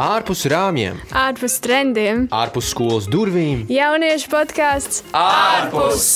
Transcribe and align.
ārpus 0.00 0.46
rāmjiem, 0.48 0.96
ārpus 1.12 1.58
trendiem, 1.60 2.24
ārpus 2.32 2.70
skolas 2.72 3.08
durvīm. 3.10 3.66
jauniešu 3.68 4.30
podkāsts 4.32 5.02
Ārpus! 5.12 6.06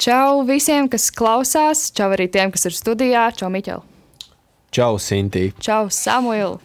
Čau 0.00 0.44
visiem, 0.48 0.88
kas 0.92 1.10
klausās, 1.12 1.88
čau 1.92 2.10
arī 2.16 2.28
tiem, 2.32 2.52
kas 2.52 2.64
ir 2.68 2.72
studijā. 2.72 3.26
Čau, 3.36 3.50
Miķel. 3.52 3.82
Čau, 4.72 4.94
Sintī! 4.96 5.50
Čau, 5.60 5.90
Samuēl. 5.92 6.56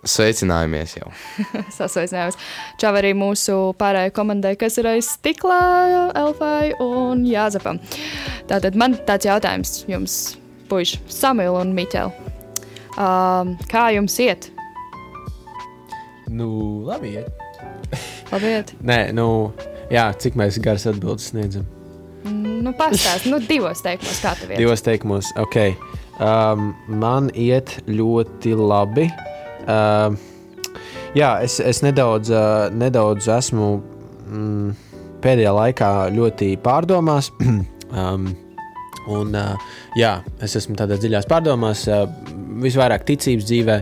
Sveicinājamies 0.00 0.94
jau. 0.96 1.10
Sasveicinājums. 1.76 2.38
Čau 2.80 2.94
arī 2.96 3.10
mūsu 3.16 3.56
pārējai 3.80 4.14
komandai, 4.16 4.54
kas 4.60 4.78
ir 4.80 4.88
aiz 4.88 5.10
stiklā, 5.18 5.60
Elfai 6.16 6.72
un 6.80 7.26
Jāzepam. 7.28 7.82
Tātad 8.48 8.78
man 8.80 8.96
tāds 9.08 9.28
jautājums 9.28 9.82
jums, 9.90 10.16
puiši, 10.72 11.02
Samuēl 11.12 11.60
un 11.60 11.74
Miķel. 11.76 12.14
Um, 12.96 13.52
kā 13.68 13.90
jums 13.92 14.16
iet? 14.24 14.48
Nu, 16.30 16.48
labi. 16.88 17.18
Iet. 17.20 17.44
Labi, 18.32 18.54
iet. 18.56 18.72
Nē, 18.90 19.00
nu, 19.16 19.26
jā, 19.92 20.08
cik 20.16 20.38
mēs 20.40 20.62
garas 20.64 20.88
atbildes 20.88 21.28
sniedzam? 21.34 21.68
Nu, 22.24 22.72
pastāst, 22.76 23.28
nu, 23.28 23.40
divos 23.44 23.84
teikumos, 23.84 24.20
kā 24.24 24.32
tev 24.38 24.54
iet. 24.54 24.60
Divos 24.62 24.84
teikumos, 24.86 25.34
ok. 25.40 25.58
Um, 26.20 26.70
man 26.88 27.28
iet 27.36 27.82
ļoti 27.88 28.56
labi. 28.56 29.10
Um, 29.68 30.18
jā, 31.16 31.32
es, 31.44 31.58
es 31.60 31.82
nedaudz, 31.84 32.30
uh, 32.32 32.68
nedaudz 32.72 33.28
esmu 33.34 33.70
mm, 34.26 34.70
pēdējā 35.24 35.54
laikā 35.56 35.90
ļoti 36.14 36.52
pārdomās. 36.64 37.30
um, 37.40 38.30
un, 39.16 39.34
uh, 39.36 39.72
jā, 39.98 40.18
es 40.42 40.56
esmu 40.60 40.78
tādā 40.78 40.98
dziļās 41.00 41.28
pārdomās, 41.30 41.86
uh, 41.90 42.06
visvairāk 42.64 43.06
ticības 43.08 43.48
dzīvē. 43.50 43.80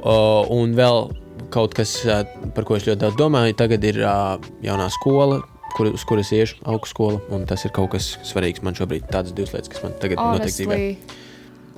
Uh, 0.00 0.48
un 0.54 0.76
vēl 0.78 1.10
kaut 1.52 1.74
kas, 1.76 1.98
uh, 2.06 2.22
par 2.56 2.66
ko 2.68 2.78
es 2.78 2.86
ļoti 2.88 3.02
daudz 3.02 3.18
domāju, 3.18 3.56
tagad 3.58 3.84
ir 3.84 4.00
uh, 4.04 4.36
jaunā 4.64 4.88
skola, 4.94 5.42
kur, 5.76 5.90
uz 5.94 6.04
kuras 6.08 6.30
iešu 6.34 6.62
augstskola. 6.70 7.20
un 7.34 7.46
Tas 7.50 7.66
ir 7.66 7.74
kaut 7.76 7.92
kas 7.96 8.14
svarīgs 8.26 8.64
man 8.66 8.78
šobrīd. 8.78 9.10
Tādas 9.10 9.34
divas 9.36 9.54
lietas, 9.56 9.72
kas 9.74 9.84
man 9.84 9.98
tagad 10.02 10.22
notiek 10.22 10.54
dzīvē. 10.54 10.78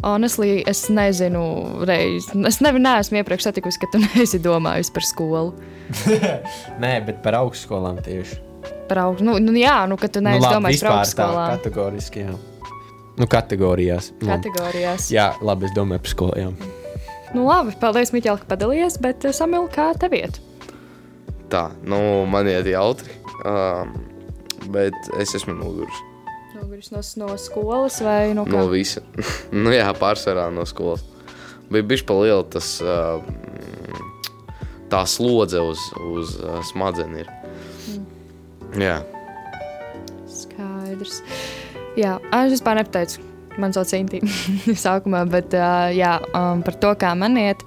Honestly, 0.02 0.64
es 0.66 0.88
nezinu, 0.90 1.42
reiz. 1.86 2.26
Es 2.48 2.58
nevi, 2.64 2.80
neesmu 2.82 3.20
iepriekš 3.20 3.46
satikusi, 3.46 3.78
ka 3.82 3.90
tu 3.92 4.00
neesi 4.06 4.40
domājis 4.42 4.90
par 4.94 5.06
skolu. 5.06 5.52
Nē, 6.82 6.96
bet 7.06 7.20
par 7.22 7.38
augstskolām 7.38 8.00
tieši. 8.02 8.40
Par 8.90 9.04
augstu. 9.04 9.26
Nu, 9.28 9.36
nu, 9.42 9.54
jā, 9.58 9.76
nu, 9.86 9.98
ka 10.00 10.10
tu 10.10 10.22
neesi 10.24 10.42
labi, 10.42 10.56
domājis 10.58 10.82
par 10.82 10.98
augstskolām. 10.98 11.54
Kategoriski, 11.56 12.26
jā. 12.26 12.34
Nu, 13.12 13.28
kategorijās. 13.30 14.10
Nu, 14.22 14.32
Kategorijās. 14.32 15.10
Jā, 15.12 15.32
labi, 15.44 15.68
es 15.68 15.74
domāju 15.76 16.02
par 16.02 16.14
skolām. 16.16 16.54
Nu, 17.32 17.46
labi, 17.46 17.76
paldies, 17.80 18.10
Miķel, 18.14 18.40
ka 18.42 18.48
padalījies, 18.56 18.98
bet 19.04 19.28
eh, 19.28 19.36
Samuel, 19.36 19.68
kā 19.72 19.92
tev 20.00 20.16
iet? 20.18 20.40
Tā, 21.52 21.68
nu, 21.86 21.98
man 22.32 22.48
iet 22.48 22.66
jautri, 22.72 23.12
um, 23.44 23.92
bet 24.72 24.96
es 25.20 25.36
esmu 25.38 25.54
noguris 25.60 26.08
Noguris 26.62 26.92
no, 26.94 27.00
no 27.18 27.32
skolas 27.42 27.96
vai 28.04 28.34
no 28.38 28.44
kā? 28.46 28.54
no 28.54 28.68
visa. 28.70 29.02
nu, 29.64 29.72
jā, 29.74 29.88
pārsvarā 29.98 30.46
no 30.54 30.62
skolas. 30.68 31.02
Bija 31.72 31.88
bijis 31.88 32.04
pa 32.06 32.14
liela 32.20 32.44
tas, 32.46 32.76
tā 34.92 35.00
slodze 35.08 35.62
uz, 35.64 35.82
uz 36.12 36.36
uh, 36.38 36.60
smadzenes. 36.68 37.26
Jā, 38.78 39.00
Skaidrs. 40.32 41.18
Jā, 41.98 42.16
es 42.38 42.54
vispār 42.54 42.78
nepateicu, 42.78 43.24
man 43.60 43.74
sauc 43.74 43.90
Inti 43.96 44.22
sākumā, 44.84 45.24
bet 45.32 45.56
jā, 45.96 46.14
um, 46.30 46.62
par 46.64 46.78
to, 46.80 46.92
kā 47.00 47.12
man 47.18 47.36
iet. 47.40 47.64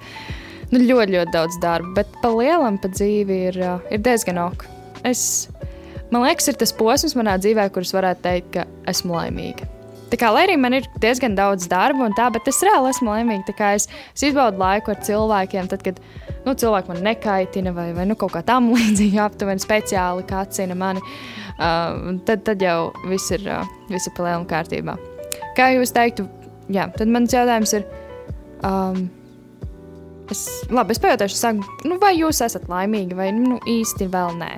Nu, 0.72 0.80
ļoti, 0.80 1.12
ļoti 1.14 1.34
daudz 1.34 1.60
darba, 1.62 1.92
bet 2.00 2.16
pa 2.22 2.32
lielam 2.32 2.80
pa 2.82 2.90
dzīvi 2.90 3.42
ir, 3.52 3.60
ir 3.92 4.02
diezgan 4.02 4.40
ok. 4.48 4.64
Es, 5.06 5.46
man 6.12 6.26
liekas, 6.26 6.50
ir 6.50 6.60
tas 6.60 6.74
posms 6.76 7.16
manā 7.18 7.38
dzīvē, 7.40 7.68
kurus 7.74 7.94
varētu 7.96 8.22
teikt, 8.26 8.52
ka 8.54 8.66
esmu 8.90 9.16
laimīga. 9.16 9.68
Tā 10.06 10.18
kā, 10.20 10.28
lai 10.30 10.44
arī 10.46 10.54
man 10.60 10.76
ir 10.76 10.84
diezgan 11.02 11.34
daudz 11.34 11.66
darba, 11.70 12.06
un 12.06 12.14
tā, 12.14 12.28
bet 12.30 12.46
es 12.46 12.60
reāli 12.62 12.92
esmu 12.92 13.10
laimīga. 13.10 13.72
Es, 13.74 13.88
es 14.14 14.22
izbaudu 14.28 14.60
laiku 14.62 14.92
ar 14.94 15.00
cilvēkiem, 15.02 15.66
tad, 15.72 15.82
kad 15.82 15.98
nu, 16.44 16.54
cilvēki 16.54 16.92
man 16.92 17.02
nekaitina 17.08 17.72
vai, 17.74 17.88
vai 17.96 18.06
nu, 18.06 18.14
kaut 18.18 18.36
kā 18.36 18.44
tam 18.46 18.70
līdzīga, 18.76 19.26
aptuveni 19.26 19.62
speciāli 19.62 20.26
kacina 20.30 20.78
mani. 20.78 21.02
Uh, 21.56 22.14
tad, 22.28 22.44
tad 22.46 22.62
jau 22.62 22.92
viss 23.10 23.34
ir, 23.34 23.42
uh, 23.50 23.66
viss 23.90 24.06
ir 24.06 24.14
palielinājums 24.14 24.50
kārtībā. 24.52 24.96
Kā 25.58 25.72
jūs 25.74 25.94
teiktu, 25.96 26.28
jā, 26.70 26.86
tad 26.94 27.10
mans 27.10 27.34
jautājums 27.34 27.74
ir. 27.80 27.88
Um, 28.64 29.08
es, 30.30 30.46
labi, 30.70 30.94
es 30.94 31.02
pajautāšu, 31.02 31.38
saku, 31.40 31.76
nu, 31.88 31.98
vai 32.02 32.14
jūs 32.20 32.44
esat 32.46 32.70
laimīgi, 32.70 33.18
vai 33.18 33.32
nu, 33.34 33.58
īsti 33.74 34.06
vēl 34.12 34.38
nē. 34.38 34.54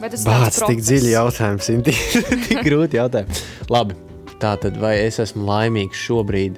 Vai 0.00 0.08
tas 0.08 0.22
ir 0.24 0.30
tāds 0.30 0.58
Bāc, 0.60 0.70
tik 0.70 0.80
dziļi 0.80 1.10
jautājums, 1.12 1.66
Inti. 1.74 1.92
tik 2.48 2.62
grūti 2.64 2.96
jautājums. 2.96 3.42
Labi, 3.72 3.96
tā 4.40 4.54
tad 4.60 4.78
vai 4.80 4.94
es 5.04 5.20
esmu 5.20 5.44
laimīgs 5.48 6.00
šobrīd? 6.06 6.56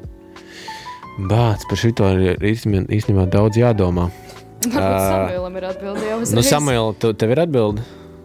Bāc, 1.28 1.66
par 1.68 1.80
šito 1.80 2.06
ir 2.16 2.38
īstenībā, 2.46 3.26
daudz 3.32 3.58
jādomā. 3.60 4.06
Varbūt 4.62 4.78
Ā, 4.78 5.00
Samuēlam 5.10 5.56
ir 5.58 5.66
atbilde 5.72 6.04
jau 6.06 6.20
uzreiz. 6.22 6.36
Nu, 6.38 6.44
Samuēl, 6.46 6.92
tu, 7.02 7.10
tev 7.18 7.34
ir 7.34 7.42
atbilde? 7.42 7.82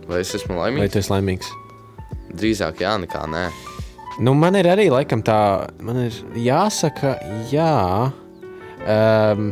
vai 0.07 0.21
es 0.23 0.29
esmu 0.37 0.55
Vai 0.55 0.67
laimīgs? 0.69 0.93
tu 0.93 0.99
esi 1.01 1.11
laimīgs? 1.11 1.49
Drīzāk 2.37 2.83
jā, 2.85 2.93
nekā 3.01 3.23
nē. 3.27 3.47
Nu, 4.23 4.33
man 4.37 4.55
ir 4.57 4.69
arī 4.71 4.87
laikam 4.93 5.21
tā, 5.25 5.67
man 5.83 5.99
ir 6.05 6.15
jāsaka, 6.41 7.15
jā. 7.51 8.11
Um, 8.87 9.49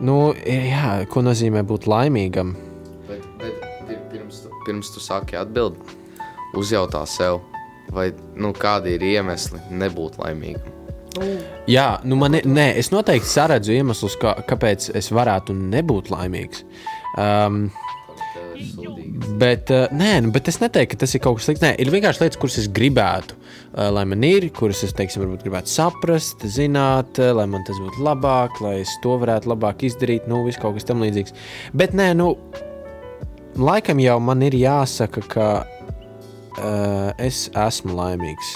nu, 0.00 0.16
jā, 0.46 0.94
ko 1.10 1.22
nozīmē 1.26 1.62
būt 1.68 1.86
laimīgam? 1.90 2.54
Pirms 4.64 4.92
tu 4.94 5.02
sāki 5.02 5.38
atbildēt, 5.40 5.96
uzjautā 6.58 7.04
sev, 7.10 7.42
vai 7.94 8.10
nu, 8.36 8.54
kādi 8.56 8.96
ir 8.96 9.04
iemesli 9.14 9.60
nebūt 9.74 10.18
laimīgam. 10.22 10.72
Jā, 11.70 12.00
nu 12.02 12.18
man 12.18 12.34
ir, 12.34 12.46
nē, 12.50 12.72
es 12.80 12.90
noteikti 12.90 13.30
saredzu 13.30 13.74
iemeslus, 13.76 14.16
kā, 14.18 14.34
kāpēc 14.48 14.90
es 14.98 15.12
varētu 15.14 15.54
nebūt 15.54 16.10
laimīgs. 16.10 16.64
Um, 17.14 17.68
Bet, 19.38 19.70
uh, 19.74 19.90
nē, 19.94 20.10
nu, 20.22 20.30
bet 20.34 20.48
es 20.50 20.60
neteiktu, 20.62 20.94
ka 20.94 21.04
tas 21.04 21.14
ir 21.16 21.22
kaut 21.22 21.38
kas 21.38 21.48
slikts. 21.48 21.62
Nē, 21.64 21.72
ir 21.82 21.90
vienkārši 21.90 22.22
lietas, 22.22 22.38
kuras 22.40 22.58
es 22.62 22.68
gribētu, 22.74 23.36
uh, 23.36 23.88
lai 23.94 24.04
man 24.10 24.22
ir, 24.26 24.46
kuras 24.54 24.82
es, 24.86 24.94
teiksim, 24.96 25.24
varbūt 25.24 25.42
gribētu 25.46 25.72
saprast, 25.72 26.44
zināt, 26.54 27.18
uh, 27.22 27.32
lai 27.38 27.46
man 27.50 27.66
tas 27.66 27.80
būtu 27.82 28.02
labāk, 28.06 28.60
lai 28.64 28.76
es 28.84 28.94
to 29.02 29.16
varētu 29.22 29.50
labāk 29.50 29.82
izdarīt, 29.88 30.28
nu, 30.30 30.44
viss 30.46 30.60
kaut 30.62 30.78
kas 30.78 30.86
tam 30.86 31.02
līdzīgs. 31.02 31.34
Bet, 31.74 31.96
nē, 31.98 32.12
nu, 32.18 32.32
laikam 33.56 34.00
jau 34.02 34.18
man 34.22 34.42
ir 34.46 34.56
jāsaka, 34.58 35.22
ka 35.30 35.48
uh, 35.64 37.10
es 37.22 37.48
esmu 37.50 37.96
laimīgs. 37.96 38.54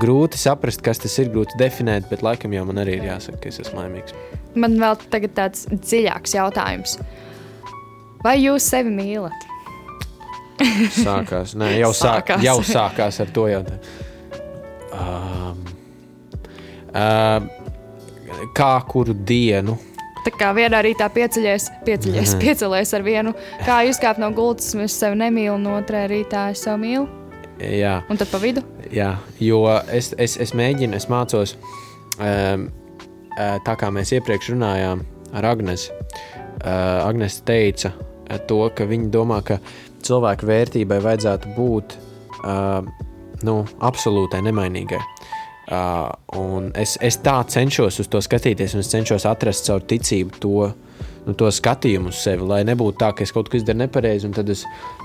Grūti 0.00 0.38
saprast, 0.38 0.84
kas 0.86 1.00
tas 1.02 1.16
ir, 1.18 1.32
grūti 1.34 1.58
definēt, 1.58 2.06
bet 2.10 2.22
laikam 2.22 2.52
jau 2.54 2.62
man 2.68 2.78
arī 2.82 3.00
ir 3.00 3.08
jāsaka, 3.08 3.40
ka 3.42 3.50
es 3.50 3.58
esmu 3.64 3.80
laimīgs. 3.80 4.14
Man 4.54 4.76
vēl 4.78 4.98
tāds 5.34 5.66
dziļāks 5.70 6.36
jautājums. 6.36 6.98
Vai 8.22 8.36
jūs 8.38 8.66
sevi 8.70 8.92
mīlat? 8.94 9.46
Sākās, 10.92 11.54
nē, 11.56 11.72
jau, 11.80 11.90
sāk, 11.96 12.28
Sākās. 12.28 12.44
jau 12.44 12.56
sākās 12.66 13.20
ar 13.24 13.30
to 13.34 13.46
jautājumu. 13.48 14.08
Um, 14.90 15.62
um, 16.92 17.48
kā 18.56 18.72
kuru 18.90 19.14
dienu? 19.14 19.78
Tā 20.24 20.30
kā 20.36 20.50
vienā 20.56 20.82
rītā 20.84 21.06
pieceļies, 21.14 21.68
pieceļies, 21.86 22.34
Mhm. 22.34 22.40
piecelies 22.42 22.94
ar 22.94 23.02
vienu, 23.02 23.34
kā 23.66 23.78
izkāpt 23.88 24.18
no 24.18 24.30
gultas, 24.30 24.74
es 24.74 24.92
sevi 24.92 25.16
nemīlu, 25.16 25.58
no 25.58 25.80
otrā 25.80 26.06
rītā 26.10 26.50
es 26.50 26.62
sevi 26.64 26.78
mīlu, 26.86 27.08
Jā, 27.60 28.02
un 28.10 28.16
tad 28.16 28.28
pa 28.28 28.38
vidu. 28.38 28.62
jā 28.92 29.16
jo 29.40 29.66
es, 29.92 30.14
es, 30.18 30.36
es 30.36 30.52
mēģinu, 30.52 30.94
es 30.96 31.06
mācos, 31.06 31.56
um, 32.18 32.68
tā 33.36 33.76
kā 33.76 33.90
mēs 33.92 34.12
iepriekš 34.12 34.50
runājām 34.54 35.04
ar 35.32 35.42
Agnēs. 35.44 35.90
Uh, 36.60 37.08
Agnēs 37.08 37.40
teica 37.44 37.92
to, 38.46 38.68
ka 38.76 38.84
viņa 38.84 39.10
domā, 39.10 39.42
ka 39.44 39.58
cilvēka 40.02 40.44
vērtībai 40.46 41.00
vajadzētu 41.00 41.54
būt 41.56 41.94
uh, 42.44 42.82
nu, 43.42 43.64
absolūtai 43.80 44.42
nemainīgai. 44.44 45.00
Uh, 45.70 46.70
es, 46.74 46.96
es 46.98 47.20
tā 47.22 47.36
cenšos 47.46 48.00
uz 48.02 48.08
to 48.10 48.18
skatīties, 48.24 48.74
un 48.74 48.82
es 48.82 48.90
cenšos 48.90 49.26
atrast 49.30 49.68
caur 49.68 49.84
ticību 49.86 50.40
to, 50.42 50.64
nu, 51.28 51.34
to 51.38 51.50
skatījumu 51.54 52.10
uz 52.10 52.22
sevi, 52.24 52.42
lai 52.48 52.64
nebūtu 52.66 52.98
tā, 52.98 53.12
ka 53.14 53.22
es 53.22 53.30
kaut 53.34 53.46
ko 53.52 53.60
izdaru 53.60 53.84
nepareizi, 53.84 54.26
un 54.26 54.34
tad 54.34 54.50
es, 54.50 54.64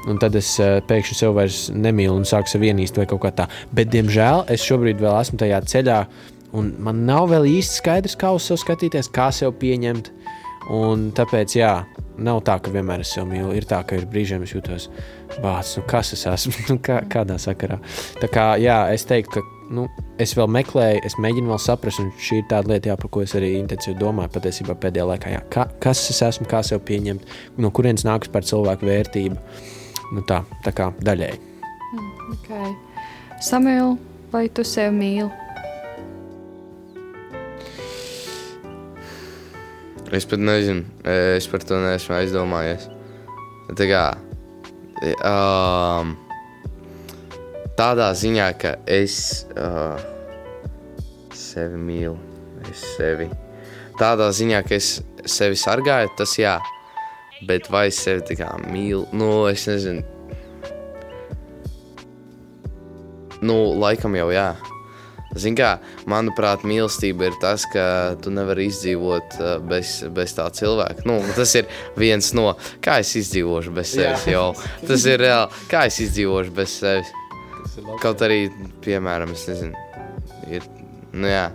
un 0.10 0.18
tad 0.22 0.38
es 0.40 0.56
uh, 0.64 0.80
pēkšņi 0.90 1.20
sev 1.20 1.36
vairs 1.38 1.68
nemīlu 1.70 2.18
un 2.18 2.26
sāku 2.26 2.50
sev 2.50 2.66
ienīst 2.66 2.98
vai 2.98 3.06
kaut 3.12 3.22
kā 3.28 3.34
tā. 3.44 3.46
Bet, 3.78 3.92
diemžēl, 3.94 4.48
es 4.56 4.66
šobrīd 4.66 5.04
vēl 5.06 5.20
esmu 5.20 5.38
tajā 5.44 5.62
ceļā, 5.76 6.00
un 6.58 6.74
man 6.88 7.06
nav 7.06 7.30
vēl 7.36 7.46
īsti 7.60 7.84
skaidrs, 7.84 8.18
kā 8.18 8.34
uz 8.34 8.50
sevi 8.50 8.66
skatīties, 8.66 9.14
kā 9.14 9.30
sev 9.36 9.54
pieņemt. 9.62 10.10
Un 10.74 11.12
tāpēc, 11.14 11.60
jā, 11.60 11.74
nav 12.26 12.40
tā, 12.48 12.56
ka 12.58 12.72
vienmēr 12.74 13.04
es 13.04 13.12
sev 13.14 13.28
mīlu. 13.30 13.52
Ir 13.54 13.68
tā, 13.70 13.84
ka 13.86 14.00
ir 14.00 14.08
brīžiem 14.10 14.42
es 14.46 14.56
jūtos 14.56 14.88
bācis, 15.44 15.76
nu 15.78 15.84
kas 15.90 16.16
es 16.16 16.26
esmu, 16.32 16.56
nu, 16.72 16.80
kā, 16.82 17.04
kādā 17.12 17.38
sakarā. 17.42 17.78
Tā 18.18 18.32
kā, 18.34 18.48
jā, 18.62 18.80
es 18.96 19.06
teiktu, 19.06 19.38
ka 19.44 19.55
nu, 19.74 19.86
es 20.22 20.36
vēl 20.38 20.50
meklēju, 20.52 21.02
es 21.08 21.16
mēģinu 21.22 21.52
vēl 21.52 21.62
saprast, 21.62 22.02
un 22.04 22.12
šī 22.22 22.42
ir 22.42 22.50
tāda 22.52 22.74
lieta, 22.74 22.92
jā, 22.92 22.98
par 23.00 23.12
ko 23.14 23.24
es 23.26 23.36
arī 23.38 23.56
intensīvi 23.60 23.98
domāju 24.02 24.34
patiesībā 24.36 24.76
pēdējā 24.82 25.08
laikā. 25.12 25.32
Jā, 25.36 25.42
kā, 25.54 25.68
kas 25.84 26.04
es 26.14 26.22
esmu, 26.26 26.48
kā 26.52 26.62
sev 26.66 26.84
pieņemt, 26.88 27.26
no 27.62 27.72
kurienes 27.76 28.06
nāks 28.08 28.32
par 28.32 28.46
cilvēku 28.48 28.90
vērtību. 28.90 29.40
Nu, 30.14 30.26
tā, 30.30 30.44
tā 30.66 30.74
kā 30.76 30.92
daļēji. 31.06 31.42
Okay. 32.36 32.76
Samuēl, 33.44 33.96
vai 34.34 34.46
tu 34.54 34.66
sevi 34.68 34.94
mīli? 34.96 35.32
Es 40.16 40.28
pat 40.30 40.40
nezinu, 40.40 40.86
es 41.10 41.48
par 41.50 41.66
to 41.66 41.80
neesmu 41.82 42.14
aizdomājies. 42.16 42.86
Tā 43.76 43.88
kā, 43.90 44.04
um, 45.26 46.14
tādā 47.80 48.12
ziņā, 48.16 48.50
ka 48.60 48.76
es 48.88 49.46
uh, 49.56 50.00
sevi 51.36 51.80
mīlu, 51.80 52.16
es 52.70 52.84
sevi. 52.96 53.30
Tādā 54.00 54.30
ziņā, 54.36 54.62
ka 54.68 54.76
es 54.78 55.00
sevi 55.30 55.60
sargāju, 55.60 56.12
tas 56.20 56.36
jā, 56.40 56.58
bet 57.48 57.70
vai 57.72 57.88
es 57.92 58.00
sevi 58.04 58.24
tā 58.28 58.40
kā 58.40 58.52
mīlu, 58.68 59.06
nu, 59.16 59.32
es 59.52 59.68
nezinu. 59.70 60.04
Nu, 63.46 63.58
laikam 63.78 64.16
jau 64.18 64.32
jā. 64.34 64.54
Zini, 65.36 65.58
kā, 65.60 65.74
manuprāt, 66.08 66.64
mīlestība 66.64 67.28
ir 67.28 67.34
tas, 67.42 67.66
ka 67.68 68.16
tu 68.24 68.32
nevari 68.32 68.70
izdzīvot 68.70 69.36
uh, 69.42 69.50
bez, 69.68 69.98
bez 70.16 70.32
tā 70.38 70.46
cilvēka. 70.56 71.04
Nu, 71.10 71.18
tas 71.36 71.52
ir 71.60 71.68
viens 72.00 72.32
no, 72.38 72.54
kā 72.84 73.02
es 73.04 73.12
izdzīvošu 73.20 73.76
bez 73.76 73.92
sevis. 73.98 74.24
Jau. 74.32 74.54
Tas 74.88 75.04
ir 75.12 75.20
reāli, 75.26 75.66
kā 75.72 75.84
es 75.92 76.00
izdzīvošu 76.08 76.56
bez 76.56 76.80
sevis. 76.80 77.12
Kaut 78.02 78.22
arī, 78.26 78.46
piemēram, 78.86 79.34
es 79.36 79.48
nezinu, 79.50 79.86
ir. 80.52 80.68
Nu, 81.16 81.30
jā. 81.30 81.48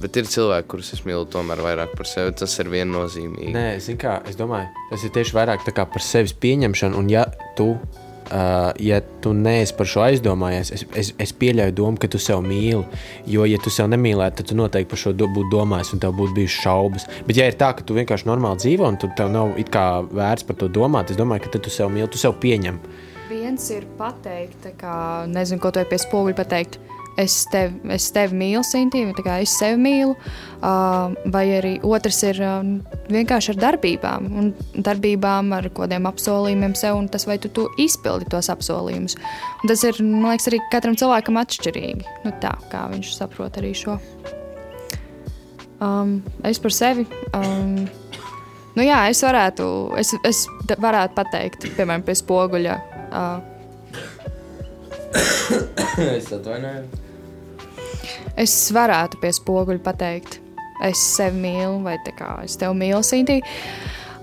Bet 0.00 0.18
ir 0.20 0.26
cilvēki, 0.28 0.68
kurus 0.68 0.90
es 0.96 1.04
mīlu 1.06 1.24
tomēr 1.30 1.62
vairāk 1.64 1.94
par 1.96 2.08
sevi. 2.08 2.34
Tas 2.36 2.54
ir 2.60 2.68
viennozīmīgi. 2.72 3.54
Nē, 3.54 3.68
zini, 3.82 3.98
kā 4.00 4.18
es 4.28 4.36
domāju, 4.36 4.68
tas 4.90 5.04
ir 5.06 5.12
tieši 5.14 5.36
vairāk 5.36 5.64
par 5.74 6.02
sevis 6.04 6.34
pieņemšanu. 6.42 6.98
Un, 6.98 7.08
ja 7.12 7.22
tu, 7.56 7.70
uh, 7.78 8.72
ja 8.82 8.98
tu 9.24 9.32
neesi 9.38 9.76
par 9.78 9.88
šo 9.88 10.02
aizdomājies, 10.04 10.72
es, 10.76 10.84
es, 11.00 11.12
es 11.22 11.34
pieļauju 11.40 11.76
domu, 11.78 12.00
ka 12.02 12.10
tu 12.10 12.20
sev 12.20 12.42
mīli. 12.44 12.82
Jo, 13.30 13.46
ja 13.48 13.60
tu 13.62 13.72
sev 13.72 13.88
nemīlētu, 13.94 14.42
tad 14.42 14.50
tu 14.50 14.58
noteikti 14.58 14.90
par 14.92 15.02
šo 15.06 15.14
do, 15.16 15.30
būtu 15.38 15.54
domājis, 15.54 15.94
un 15.96 16.04
tev 16.04 16.18
būtu 16.18 16.36
bijušas 16.40 16.66
šaubas. 16.66 17.08
Bet, 17.24 17.38
ja 17.40 17.48
ir 17.48 17.58
tā, 17.60 17.72
ka 17.78 17.86
tu 17.86 17.96
vienkārši 17.96 18.28
normāli 18.28 18.60
dzīvo, 18.64 18.90
un 18.90 19.00
tu, 19.00 19.12
tev 19.16 19.32
nav 19.32 19.54
vērts 19.56 20.48
par 20.50 20.60
to 20.60 20.68
domāt, 20.68 21.14
es 21.14 21.20
domāju, 21.20 21.46
ka 21.46 21.56
tu 21.58 21.72
sev 21.72 21.94
mīli, 21.94 22.10
tu 22.12 22.20
sev 22.20 22.36
pieņem. 22.44 22.82
Viens 23.34 23.64
ir 23.74 23.82
pateikt, 23.98 24.68
kā, 24.78 24.96
nezinu, 25.26 25.58
ko 25.58 25.72
tu 25.74 25.80
ej 25.80 25.88
pie 25.90 25.96
spoguļa 25.98 26.36
pateikt. 26.38 26.76
Es 27.18 27.34
tevi, 27.50 27.78
es 27.94 28.06
tevi 28.14 28.34
mīlu, 28.38 28.60
Sintīna, 28.66 29.14
tā 29.14 29.24
kā 29.26 29.38
es 29.42 29.54
sevi 29.58 29.78
mīlu. 29.82 30.14
Uh, 30.58 31.14
vai 31.34 31.42
arī 31.56 31.72
otrs 31.86 32.20
ir 32.26 32.38
uh, 32.42 32.62
vienkārši 33.10 33.52
ar 33.54 33.58
darbībām, 33.64 34.28
un 34.38 34.52
darbībām 34.86 35.50
ar 35.54 35.66
kādiem 35.74 36.06
apsolījumiem 36.10 36.76
sev, 36.78 36.98
un 36.98 37.10
tas, 37.10 37.26
vai 37.30 37.40
tu, 37.42 37.50
tu 37.54 37.66
izpildi 37.82 38.30
tos 38.30 38.50
apsolījumus. 38.54 39.18
Un 39.62 39.70
tas 39.72 39.82
ir, 39.86 39.98
man 40.02 40.30
liekas, 40.30 40.48
arī 40.52 40.62
katram 40.70 40.98
cilvēkam 40.98 41.42
atšķirīgi. 41.42 42.16
Nu, 42.26 42.34
tā 42.42 42.54
kā 42.70 42.86
viņš 42.94 43.12
saprot 43.18 43.58
arī 43.62 43.74
šo. 43.82 43.98
Um, 45.82 46.20
es 46.46 46.62
par 46.62 46.74
sevi. 46.74 47.06
Um, 47.34 47.86
nu, 48.78 48.86
jā, 48.86 49.04
es 49.10 49.26
varētu, 49.26 49.68
es, 49.98 50.14
es 50.22 50.46
varētu 50.70 51.18
pateikt, 51.18 51.72
piemēram, 51.74 52.06
pie 52.06 52.18
spoguļa. 52.22 52.82
Uh, 53.14 53.38
es 56.16 56.32
atvainojos. 56.34 57.02
Es 58.40 58.54
varētu 58.74 59.20
pie 59.22 59.30
spoguļa 59.34 59.82
pateikt, 59.84 60.40
es 60.82 60.98
sevi 61.14 61.44
mīlu, 61.44 61.78
vai 61.84 61.94
tā 62.06 62.14
kā 62.18 62.30
es 62.42 62.58
tevi 62.58 62.74
mīlu, 62.80 63.02
Sintī. 63.06 63.38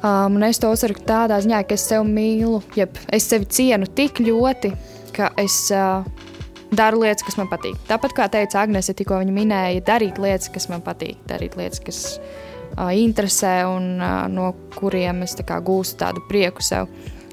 Um, 0.02 0.36
un 0.36 0.44
es 0.48 0.60
to 0.60 0.72
uzsveru 0.74 0.98
tādā 1.08 1.38
ziņā, 1.44 1.62
ka 1.70 1.78
es 1.78 1.86
sevi 1.88 2.10
mīlu, 2.10 2.60
jeb 2.76 2.98
es 3.14 3.30
sevi 3.30 3.48
cienu 3.54 3.88
tik 3.96 4.20
ļoti, 4.26 4.74
ka 5.16 5.30
es 5.40 5.56
uh, 5.76 6.04
daru 6.76 7.04
lietas, 7.06 7.24
kas 7.28 7.38
man 7.40 7.48
patīk. 7.52 7.78
Tāpat 7.88 8.16
kā 8.18 8.28
teica 8.34 8.64
Agnese, 8.64 8.96
tikko 8.98 9.22
viņa 9.22 9.36
minēja, 9.36 9.86
darīt 9.88 10.20
lietas, 10.22 10.52
kas 10.52 10.68
man 10.74 10.84
patīk, 10.84 11.22
darīt 11.30 11.56
lietas, 11.60 11.84
kas 11.86 12.02
uh, 12.18 12.90
interesē 12.92 13.62
un 13.70 13.94
uh, 14.02 14.26
no 14.32 14.52
kuriem 14.76 15.24
es 15.28 15.38
tā 15.40 15.48
kā 15.48 15.62
gūstu 15.64 16.02
tādu 16.04 16.26
prieku 16.28 16.66
sev. 16.66 16.90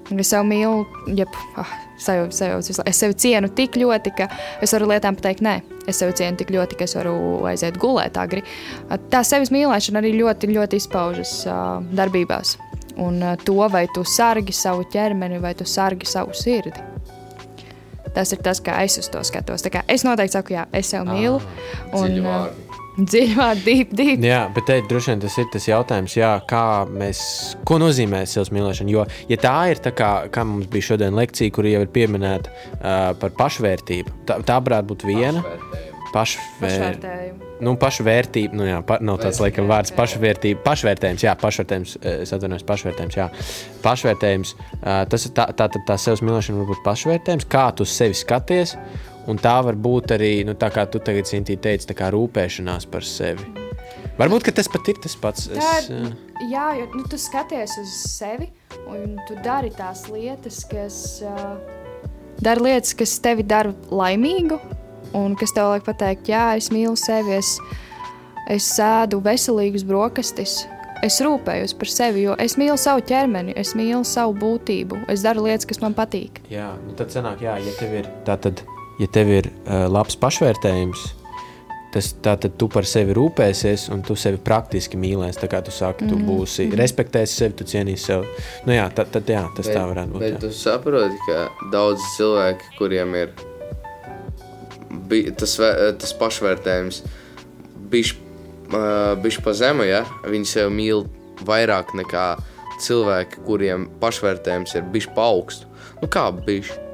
Un 0.09 0.23
Es 0.23 0.31
sev 0.33 0.47
mīlu, 0.49 0.87
jeb, 1.13 1.35
ah, 1.61 1.69
visu 1.99 2.15
laiku. 2.15 2.85
es 2.89 3.01
sevi 3.03 3.15
cienu 3.15 3.51
tik 3.53 3.77
ļoti, 3.77 4.13
ka 4.17 4.29
es 4.65 4.73
varu 4.73 4.89
lietām 4.89 5.19
pateikt, 5.19 5.43
nē, 5.45 5.59
es 5.91 6.01
sevi 6.01 6.15
cienu 6.17 6.39
tik 6.41 6.53
ļoti, 6.55 6.79
ka 6.79 6.87
es 6.89 6.97
varu 6.97 7.45
aiziet 7.51 7.77
gulēt 7.81 8.17
agri. 8.17 8.43
Tā 9.13 9.21
sevis 9.25 9.53
mīlēšana 9.53 10.01
arī 10.01 10.15
ļoti, 10.17 10.49
ļoti 10.55 10.81
izpaužas 10.81 11.35
uh, 11.47 11.83
darbībās. 11.93 12.57
Un 12.99 13.21
uh, 13.23 13.37
to, 13.45 13.59
vai 13.71 13.87
tu 13.95 14.05
sargi 14.05 14.55
savu 14.57 14.87
ķermeni, 14.93 15.43
vai 15.43 15.53
tu 15.55 15.69
sargi 15.69 16.09
savu 16.09 16.33
sirdi. 16.35 16.73
Tas 18.15 18.33
ir 18.33 18.41
tas, 18.43 18.63
kā 18.65 18.81
es 18.83 18.97
uz 18.99 19.11
to 19.13 19.21
skatos. 19.23 19.63
Es 19.87 20.07
noteikti 20.09 20.39
saku, 20.39 20.57
jā, 20.57 20.65
es 20.73 20.89
sev 20.95 21.05
mīlu. 21.07 21.43
dziļi 21.93 22.25
uh, 22.25 22.68
vārdi. 22.99 23.62
Dziļi 23.62 23.89
deep. 23.95 24.25
Jā, 24.27 24.41
bet 24.55 24.67
te 24.69 24.79
droši 24.89 25.12
vien 25.12 25.23
tas 25.23 25.39
ir 25.39 25.49
tas 25.53 25.69
jautājums, 25.69 26.17
jā, 26.19 26.33
kā 26.50 26.62
mēs, 26.91 27.21
ko 27.69 27.79
nozīmē 27.83 28.25
sevis 28.27 28.53
mīlēšana. 28.55 28.95
Jo, 28.95 29.05
ja 29.31 29.39
tā 29.41 29.56
ir 29.73 29.83
tā, 29.83 29.93
kā, 29.97 30.12
kā 30.35 30.45
mums 30.47 30.71
bija 30.73 30.93
šodien 30.93 31.15
lekcija, 31.19 31.55
kur 31.55 31.69
jau 31.69 31.85
ir 31.85 31.93
pieminēta 31.95 32.50
uh, 32.50 33.12
par 33.21 33.37
pašvērtību, 33.39 34.25
tā, 34.29 34.41
tā 34.47 34.59
varētu 34.59 34.91
būt 34.95 35.06
viena. 35.09 35.45
Pašvēr... 36.09 36.62
Pašvērtējumu. 36.62 37.47
Nu, 37.61 37.75
pašvērtība, 37.77 38.55
nu, 38.56 38.65
jā, 38.65 38.79
pa, 38.87 38.97
nav 39.03 39.19
tāds 39.21 39.41
laikam 39.43 39.67
vārds, 39.69 39.91
pašvērtība, 39.97 40.62
pašvērtējums, 40.65 41.25
jā, 41.27 41.35
pašvērtējums, 41.41 41.97
es 42.23 42.33
atvainojos, 42.37 42.65
pašvērtējums, 42.69 43.17
jā, 43.19 43.27
pašvērtējums, 43.83 44.53
uh, 44.79 45.03
tas 45.11 45.27
ir 45.27 45.35
tā, 45.37 45.49
tā, 45.59 45.67
tā, 45.75 45.83
tā 45.91 45.99
sevis 46.00 46.23
mīlēšana 46.25 46.62
var 46.62 46.71
būt 46.71 46.85
pašvērtējums, 46.87 47.49
kā 47.50 47.67
tu 47.77 47.85
uz 47.85 47.93
sevi 47.99 48.17
skaties, 48.17 48.77
un 49.26 49.41
tā 49.41 49.56
var 49.65 49.79
būt 49.79 50.15
arī, 50.17 50.32
nu, 50.47 50.55
tā 50.59 50.70
kā 50.75 50.87
tu 50.91 51.00
tagad, 51.03 51.29
Sintī, 51.29 51.59
teici, 51.61 51.88
tā 51.91 51.97
kā 51.99 52.12
rūpēšanās 52.15 52.87
par 52.93 53.06
sevi. 53.06 53.47
Varbūt, 54.19 54.50
tas 54.55 54.67
pat 54.70 54.88
ir 54.91 54.99
tas 55.03 55.15
pats. 55.19 55.47
Tā 55.50 55.59
Es, 55.59 55.91
ir, 55.91 56.09
uh, 56.11 56.41
jā, 56.50 56.67
jo 56.81 56.88
nu, 56.94 57.05
tu 57.11 57.19
skaties 57.20 57.76
uz 57.79 57.93
sevi 58.11 58.49
un 58.91 59.19
tu 59.29 59.37
dari 59.44 59.70
tās 59.75 60.09
lietas, 60.11 60.64
kas, 60.66 60.97
uh, 61.23 61.54
dari 62.43 62.66
lietas, 62.66 62.97
kas 62.99 63.19
tevi 63.23 63.47
dara 63.47 63.75
laimīgu 63.90 64.59
un 65.19 65.37
kas 65.38 65.54
tev 65.54 65.71
liek 65.73 65.87
pateikt, 65.87 66.33
jā, 66.33 66.49
es 66.59 66.73
mīlu 66.75 66.97
sevi, 66.99 67.38
es, 67.38 67.54
es 68.50 68.66
sēdu 68.75 69.23
veselīgus 69.25 69.87
brokastis. 69.87 70.64
Es 71.07 71.21
rūpējos 71.23 71.76
par 71.78 71.90
sevi, 71.95 72.25
jo 72.26 72.35
es 72.43 72.57
mīlu 72.59 72.75
savu 72.81 73.04
ķermeni, 73.07 73.54
es 73.61 73.76
mīlu 73.78 74.02
savu 74.02 74.35
būtību. 74.40 75.04
Es 75.14 75.23
daru 75.23 75.45
lietas, 75.47 75.69
kas 75.71 75.78
man 75.78 75.95
patīk. 75.95 76.43
Jā, 76.50 76.73
nu 76.83 76.97
tad 76.99 77.14
sanāk, 77.14 77.45
jā, 77.47 77.54
ja 77.62 77.75
tev 77.78 77.95
ir, 78.00 78.11
tātad, 78.26 78.64
ja 78.99 79.09
tev 79.12 79.33
ir 79.33 79.49
uh, 79.50 79.87
labs 79.90 80.19
pašvērtējums, 80.21 81.07
tas 81.93 82.11
tātad 82.23 82.57
tu 82.61 82.69
par 82.73 82.87
sevi 82.88 83.14
rūpēsies 83.17 83.88
un 83.95 84.02
tu 84.05 84.17
sevi 84.19 84.40
praktiski 84.45 84.99
mīlēsi. 85.00 85.40
Tā 85.40 85.49
kā 85.50 85.61
tu 85.64 85.73
saki, 85.75 86.09
tu 86.11 86.19
būsi, 86.21 86.69
respektēsi 86.76 87.40
sevi, 87.43 87.57
tu 87.59 87.67
cienīsi 87.69 88.11
sevi. 88.11 88.33
Nu 88.69 88.76
jā, 88.76 88.88
tad, 88.95 89.12
tad 89.14 89.31
jā, 89.31 89.47
tas 89.57 89.71
bet, 89.71 89.76
tā 89.76 89.85
varētu 89.88 90.14
būt. 90.14 90.25
Bet 90.25 90.37
jā. 90.37 90.40
tu 90.45 90.52
saproti, 90.55 91.21
ka 91.26 91.71
daudz 91.73 92.05
cilvēki, 92.17 92.73
kuriem 92.78 93.17
ir 93.23 93.33
bi, 95.09 95.23
tas, 95.38 95.57
tas 96.00 96.14
pašvērtējums, 96.21 97.02
bišķi 97.88 99.45
pa 99.45 99.57
zemu, 99.57 99.88
ja? 99.88 100.05
viņi 100.28 100.50
sev 100.50 100.73
mīl 100.75 101.07
vairāk 101.49 101.95
nekā 101.97 102.26
cilvēki, 102.85 103.40
kuriem 103.47 103.88
pašvērtējums 104.02 104.76
ir 104.76 104.93
bišķi 104.93 105.17
pa 105.17 105.31
augstu. 105.33 105.71
Nu 106.02 106.11
kā 106.12 106.28
bišķi? 106.37 106.88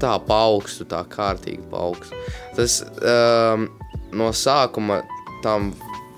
Tā 0.00 0.16
pa 0.26 0.40
augstu, 0.48 0.86
tā 0.90 1.04
kārtīgi 1.10 1.62
pa 1.70 1.84
augstu. 1.86 2.18
Tas 2.56 2.80
um, 2.82 3.68
no 4.16 4.32
sākuma 4.34 5.02
tam, 5.44 5.72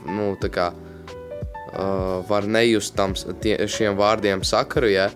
nu, 0.07 0.33
tā 0.41 0.51
kā 0.53 0.71
uh, 0.73 2.25
var 2.29 2.49
nejust 2.49 2.97
tam, 2.97 3.17
tie, 3.43 3.59
šiem 3.69 3.99
vārdiem 3.99 4.45
sakaru, 4.47 4.91
ja? 4.93 5.11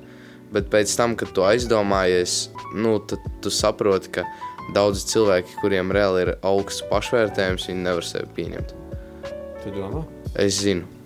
bet 0.51 0.67
pēc 0.71 0.93
tam, 0.99 1.15
kad 1.15 1.31
tu 1.35 1.45
aizdomājies, 1.47 2.49
nu, 2.75 2.99
tad 3.07 3.23
tu 3.43 3.53
saproti, 3.55 4.11
ka 4.19 4.27
daudzi 4.75 5.07
cilvēki, 5.13 5.59
kuriem 5.63 5.95
reāli 5.95 6.27
ir 6.27 6.33
augsts 6.47 6.83
pašvērtējums, 6.91 7.69
viņi 7.71 7.85
nevar 7.87 8.07
sevi 8.07 8.31
pieņemt. 8.39 8.75
Tu 9.63 9.75
domā? 9.77 10.03
Es 10.35 10.59
zinu. 10.65 11.00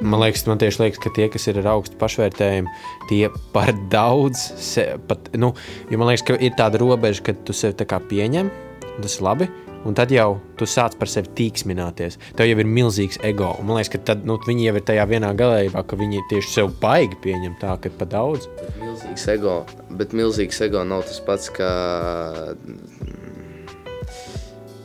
Man 0.00 0.20
liekas, 0.20 0.42
man 0.44 0.60
tieši 0.60 0.82
liekas, 0.82 1.00
ka 1.00 1.10
tie, 1.16 1.28
kas 1.32 1.46
ir 1.48 1.62
ar 1.62 1.70
augstu 1.72 1.96
pašvērtējumu, 2.00 2.72
tie 3.08 3.30
par 3.54 3.72
daudz, 3.92 4.42
se, 4.60 4.90
pat, 5.08 5.30
nu, 5.40 5.54
jo 5.88 6.00
man 6.00 6.10
liekas, 6.10 6.26
ka 6.28 6.36
ir 6.36 6.52
tāda 6.58 6.80
robeža, 6.82 7.22
ka 7.24 7.34
tu 7.48 7.56
sevi 7.56 7.78
tā 7.78 7.86
kā 7.88 8.02
pieņem, 8.10 8.50
un 8.90 8.98
tas 9.00 9.16
ir 9.16 9.24
labi, 9.24 9.48
un 9.88 9.96
tad 9.96 10.12
jau 10.12 10.34
tu 10.58 10.68
sāc 10.68 10.98
par 11.00 11.08
sevi 11.08 11.30
tīksmināties. 11.38 12.18
Tev 12.36 12.50
jau 12.50 12.58
ir 12.60 12.68
milzīgs 12.68 13.20
ego. 13.24 13.54
Un 13.56 13.68
man 13.68 13.78
liekas, 13.78 13.94
ka 13.94 14.02
tad, 14.10 14.26
nu, 14.28 14.36
viņi 14.44 14.66
jau 14.66 14.74
ir 14.76 14.84
tajā 14.90 15.06
vienā 15.08 15.30
galējībā, 15.38 15.84
ka 15.88 15.98
viņi 16.00 16.24
tieši 16.32 16.52
sev 16.58 16.74
baigi 16.82 17.16
pieņem 17.24 17.54
tā, 17.62 17.78
ka 17.80 17.92
pa 17.96 18.08
daudz. 18.10 18.50
Bet 18.58 18.82
milzīgs 18.82 19.28
ego, 19.32 19.54
bet 19.96 20.16
milzīgs 20.16 20.60
ego 20.66 20.82
nav 20.84 21.06
tas 21.08 21.22
pats, 21.24 21.48
kā 21.56 21.70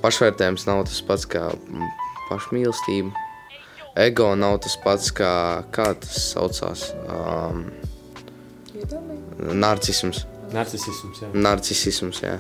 pašvērtējums 0.06 0.70
nav 0.70 0.86
tas 0.88 1.04
pats, 1.06 1.28
kā 1.30 1.50
mm, 1.52 1.92
pašmīlestība. 2.30 3.28
Ego 3.96 4.36
nav 4.40 4.62
tas 4.64 4.78
pats, 4.80 5.12
kā, 5.12 5.32
kā 5.76 5.90
tas 6.00 6.20
saucās. 6.32 6.86
Um, 7.12 7.66
narcisms. 9.40 10.26
Narcisms. 10.54 11.20
Jā. 11.24 11.32
Narcisms, 11.36 12.22
jā. 12.24 12.38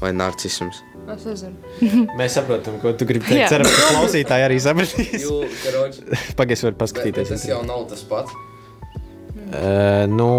Vai 0.00 0.12
narcisms. 0.16 0.84
Es 1.10 1.24
nezinu. 1.26 1.56
Mēs 2.18 2.36
saprotam, 2.38 2.78
ko 2.82 2.92
tu 2.94 3.08
gribi 3.08 3.26
teikt. 3.26 3.50
Ceram, 3.50 3.66
ka 3.66 3.88
klausītāji 3.96 4.46
arī 4.46 4.60
sapratīs. 4.62 5.26
Pagaidzi, 6.38 6.38
var 6.38 6.38
bet, 6.38 6.62
bet 6.62 6.78
paskatīties. 6.84 7.34
tas 7.34 7.48
jau 7.48 7.60
nav 7.66 7.88
tas 7.90 8.06
pats. 8.06 8.38
Uh, 9.50 10.06
nu, 10.06 10.30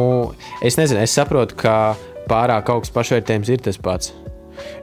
es 0.63 0.79
nezinu, 0.79 1.01
es 1.03 1.11
saprotu, 1.17 1.57
ka 1.59 1.97
pārāk 2.31 2.71
augsts 2.71 2.95
pašvērtējums 2.95 3.51
ir 3.51 3.63
tas 3.67 3.79
pats. 3.81 4.13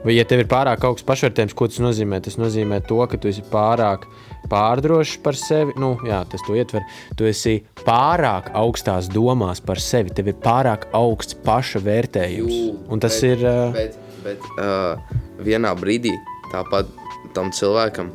Vai, 0.05 0.15
ja 0.15 0.25
tev 0.27 0.43
ir 0.43 0.49
pārāk 0.51 0.83
augsts 0.87 1.07
pašvērtējums, 1.07 1.55
ko 1.57 1.67
tas 1.71 1.81
nozīmē? 1.83 2.21
Tas 2.25 2.39
nozīmē 2.39 2.81
to, 2.87 2.99
ka 3.09 3.19
tu 3.19 3.31
esi 3.31 3.43
pārāk 3.51 4.07
pārdrošs 4.49 5.19
par 5.23 5.37
sevi. 5.39 5.75
Nu, 5.79 5.95
jā, 6.07 6.21
tas 6.29 6.43
to 6.47 6.57
ietver. 6.57 6.85
Tu 7.19 7.29
esi 7.29 7.55
pārāk 7.83 8.51
augstās 8.57 9.11
domās 9.11 9.61
par 9.63 9.81
sevi. 9.83 10.13
Tev 10.15 10.31
ir 10.31 10.39
pārāk 10.43 10.87
augsts 10.97 11.37
paša 11.45 11.83
vērtējums. 11.85 12.55
Jū, 12.55 12.77
Un 12.89 13.03
tas 13.03 13.19
bet, 13.19 13.29
ir. 13.31 13.45
Uh, 13.45 13.75
Bet, 13.75 13.99
bet 14.25 14.49
uh, 14.57 15.19
vienā 15.45 15.73
brīdī 15.79 16.15
tāpat 16.49 16.89
tam 17.35 17.51
cilvēkam, 17.53 18.09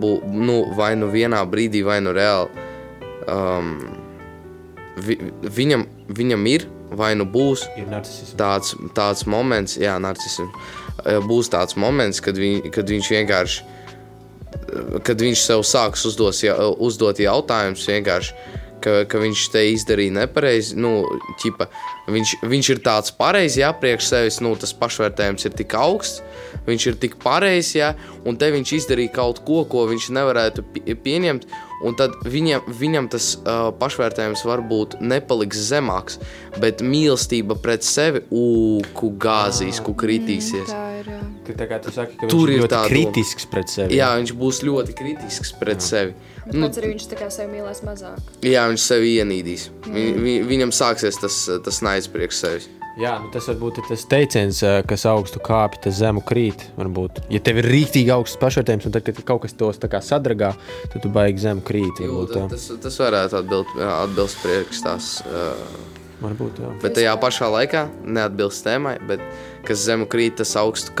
bū, 0.00 0.12
nu, 0.30 0.60
vai 0.76 0.94
nu 0.98 1.10
vienā 1.12 1.42
brīdī, 1.48 1.82
vai 1.86 1.98
nu 2.04 2.14
reāli, 2.16 2.66
um, 3.30 3.72
vi, 5.02 5.18
viņam, 5.42 5.86
viņam 6.16 6.48
ir, 6.50 6.66
vai 6.90 7.14
nu 7.18 7.26
būs 7.26 7.66
tāds, 8.38 8.74
tāds 8.94 9.26
moments, 9.26 9.78
jā, 9.80 9.96
narcisms, 10.02 10.52
uh, 10.52 11.18
būs 11.26 11.50
tāds 11.52 11.76
moments, 11.76 12.20
kad, 12.20 12.38
viņ, 12.38 12.70
kad 12.74 12.88
viņš 12.90 13.10
vienkārši, 13.14 13.64
kad 15.06 15.20
viņš 15.20 15.42
sev 15.42 15.64
sāks 15.66 16.06
uzdos, 16.08 16.42
uzdot 16.78 17.20
jautājumus 17.22 17.86
vienkārši, 17.90 18.54
ka, 18.82 18.96
ka 19.10 19.20
viņš 19.20 19.44
te 19.52 19.62
izdarīja 19.72 20.14
nepareizi, 20.20 20.76
nu, 20.78 21.00
ķipa, 21.42 21.68
viņš, 22.12 22.34
viņš 22.46 22.70
ir 22.74 22.82
tāds 22.84 23.14
pareizs, 23.18 23.58
jā, 23.60 23.70
priekš 23.80 24.10
sevis, 24.10 24.40
nu, 24.44 24.54
tas 24.60 24.74
pašvērtējums 24.76 25.48
ir 25.48 25.56
tik 25.58 25.74
augsts, 25.78 26.22
viņš 26.66 26.88
ir 26.90 26.98
tik 27.02 27.16
pareizs, 27.22 27.74
jā, 27.78 27.92
un 28.26 28.38
te 28.40 28.50
viņš 28.54 28.74
izdarīja 28.80 29.14
kaut 29.18 29.42
ko, 29.46 29.64
ko 29.70 29.86
viņš 29.90 30.10
nevarētu 30.16 30.66
pie- 30.74 30.98
pieņemt, 31.06 31.48
un 31.84 31.96
tad 31.98 32.14
viņam, 32.24 32.68
viņam 32.80 33.08
tas 33.12 33.32
uh, 33.38 33.68
pašvērtējums 33.80 34.44
varbūt 34.48 34.98
nepaliks 35.00 35.60
zemāks, 35.68 36.20
bet 36.62 36.80
mīlestība 36.84 37.58
pret 37.60 37.84
sevi, 37.86 38.22
ūku 38.30 39.12
gāzīs, 39.20 39.82
ku 39.84 39.96
kritīsies. 39.98 40.70
Tā 40.70 40.84
ir. 41.00 41.10
Ka, 41.46 41.54
tā 41.60 41.68
kā 41.70 41.80
tu 41.82 41.92
saki, 41.94 42.16
ka 42.20 42.30
Tur 42.30 42.48
viņš 42.48 42.52
ir 42.52 42.54
ir 42.56 42.64
ļoti 42.64 42.72
tā 42.72 42.80
doma. 42.82 42.92
kritisks 42.94 43.46
pret 43.50 43.70
sevi. 43.72 43.98
Jā, 44.00 44.08
viņš 44.18 44.32
būs 44.40 44.62
ļoti 44.66 44.96
kritisks 44.98 45.52
pret 45.60 45.82
jā. 45.82 45.88
sevi. 45.90 46.16
Nu, 46.52 46.66
Pats 46.68 46.80
arī 46.80 46.94
viņš 46.94 47.06
tā 47.10 47.18
kā 47.18 47.28
sevi 47.34 47.52
mīlēs 47.58 47.82
mazāk. 47.86 48.32
Jā, 48.46 48.66
viņš 48.70 48.82
sevi 48.86 49.16
ienīdīs. 49.20 49.68
Vi, 49.86 50.08
vi, 50.14 50.34
viņam 50.46 50.74
sāksies 50.74 51.18
tas, 51.22 51.38
tas 51.66 51.82
naids 51.86 52.10
priekš 52.10 52.42
sevis. 52.42 52.68
Jā, 52.96 53.18
nu 53.20 53.28
tas 53.28 53.44
varbūt 53.50 53.82
ir 53.82 53.88
tas 53.90 54.06
teiciens, 54.08 54.62
eh, 54.64 54.78
kas 54.88 55.04
augstu 55.10 55.40
kāpj, 55.44 55.82
tas 55.84 55.98
zemu 55.98 56.22
krīt. 56.24 56.64
Varbūt. 56.78 57.26
Ja 57.28 57.42
tev 57.44 57.60
ir 57.60 57.68
rīktīgi 57.68 58.12
augsts 58.14 58.40
pašvērtējums, 58.40 58.88
un 58.88 58.94
tad, 58.94 59.04
kad 59.04 59.20
kaut 59.28 59.42
kas 59.42 59.52
tos 59.52 59.76
sadragā, 59.76 60.54
tad 60.92 61.02
tu 61.02 61.12
baigi 61.12 61.44
zemu 61.44 61.60
krīt. 61.60 62.00
Jū, 62.00 62.24
Varbūt, 62.24 62.50
tas, 62.56 62.70
tas, 62.80 62.96
varētu 62.96 63.36
atbild, 63.36 63.76
atbilst 63.76 64.40
priekšstās. 64.40 65.10
Uh, 65.28 65.52
varbūt 66.24 66.62
jā. 66.64 66.72
bet 66.80 66.96
tajā 66.96 67.16
pašā 67.20 67.52
laikā 67.52 67.86
neatbilst 68.02 68.64
tēmai, 68.64 68.96
bet 69.06 69.20
kas 69.68 69.84
zemu 69.84 70.08
krīt, 70.08 70.40
tas 70.40 70.56
augstu 70.56 70.96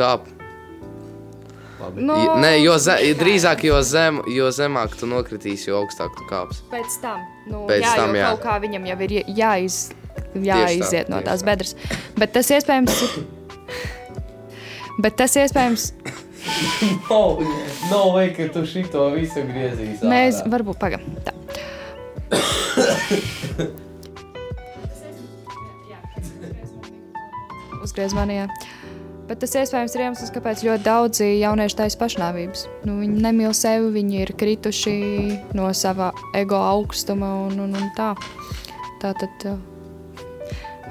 kāp. 1.78 1.92
Nu, 1.98 2.14
Jo, 2.24 2.32
nē, 2.42 2.52
jo 2.64 2.74
ze, 2.82 2.94
drīzāk, 3.20 3.58
jo, 3.68 3.76
zem, 3.82 4.14
jo 4.32 4.46
zemāk 4.54 4.90
tu 5.00 5.06
nokritīsi, 5.10 5.68
jo 5.70 5.74
augstāk 5.82 6.10
tu 6.18 6.22
kāpsi. 6.30 6.58
Pēc 6.72 6.90
tam, 7.02 7.18
nu, 7.46 7.58
Pēc 7.70 7.82
jā, 7.84 7.94
tam, 7.96 8.14
jo 8.16 8.20
jā. 8.22 8.28
kaut 8.34 8.42
kā 8.46 8.54
viņam 8.66 8.82
jau 8.90 8.98
ir 9.08 9.12
jā- 9.18 9.26
jāiz, 9.42 9.74
jāiziet 10.34 11.06
no 11.12 11.16
tieši 11.20 11.28
tās 11.30 11.40
tā. 11.42 11.46
bedres. 11.50 11.72
Bet 12.16 12.28
tas 12.36 12.46
iespējams. 12.50 12.94
Bet 14.98 15.16
tas 15.20 15.36
iespējams, 15.36 15.82
No, 17.10 17.18
no 17.90 18.00
vai, 18.14 18.28
ka 18.30 18.46
tu 18.54 18.62
šito 18.70 19.08
visu 19.16 19.42
griezīs. 19.48 19.98
mēs 20.06 20.34
varbūt 20.46 20.78
pagaidām. 20.78 21.18
Tā. 21.26 21.32
Uzgriez 27.82 28.14
manī. 28.16 28.40
jā. 28.40 28.46
Bet 29.26 29.40
tas 29.42 29.56
iespējams 29.58 29.94
ir 29.96 30.04
iemesls, 30.04 30.32
kāpēc 30.34 30.62
ļoti 30.62 30.86
daudzi 30.86 31.30
jaunieši 31.40 31.78
taisa 31.80 31.98
pašnāvības. 31.98 32.66
Nu, 32.86 33.00
viņi 33.02 33.24
nemīl 33.24 33.54
sevi, 33.58 33.88
viņi 33.96 34.20
ir 34.22 34.34
krituši 34.38 34.98
no 35.58 35.70
sava 35.74 36.12
ego 36.38 36.60
augstuma 36.62 37.32
un, 37.48 37.58
un, 37.66 37.74
un 37.74 37.88
tā. 37.98 38.12
Tā 39.02 39.16
tad. 39.18 39.48
uh, 39.50 39.64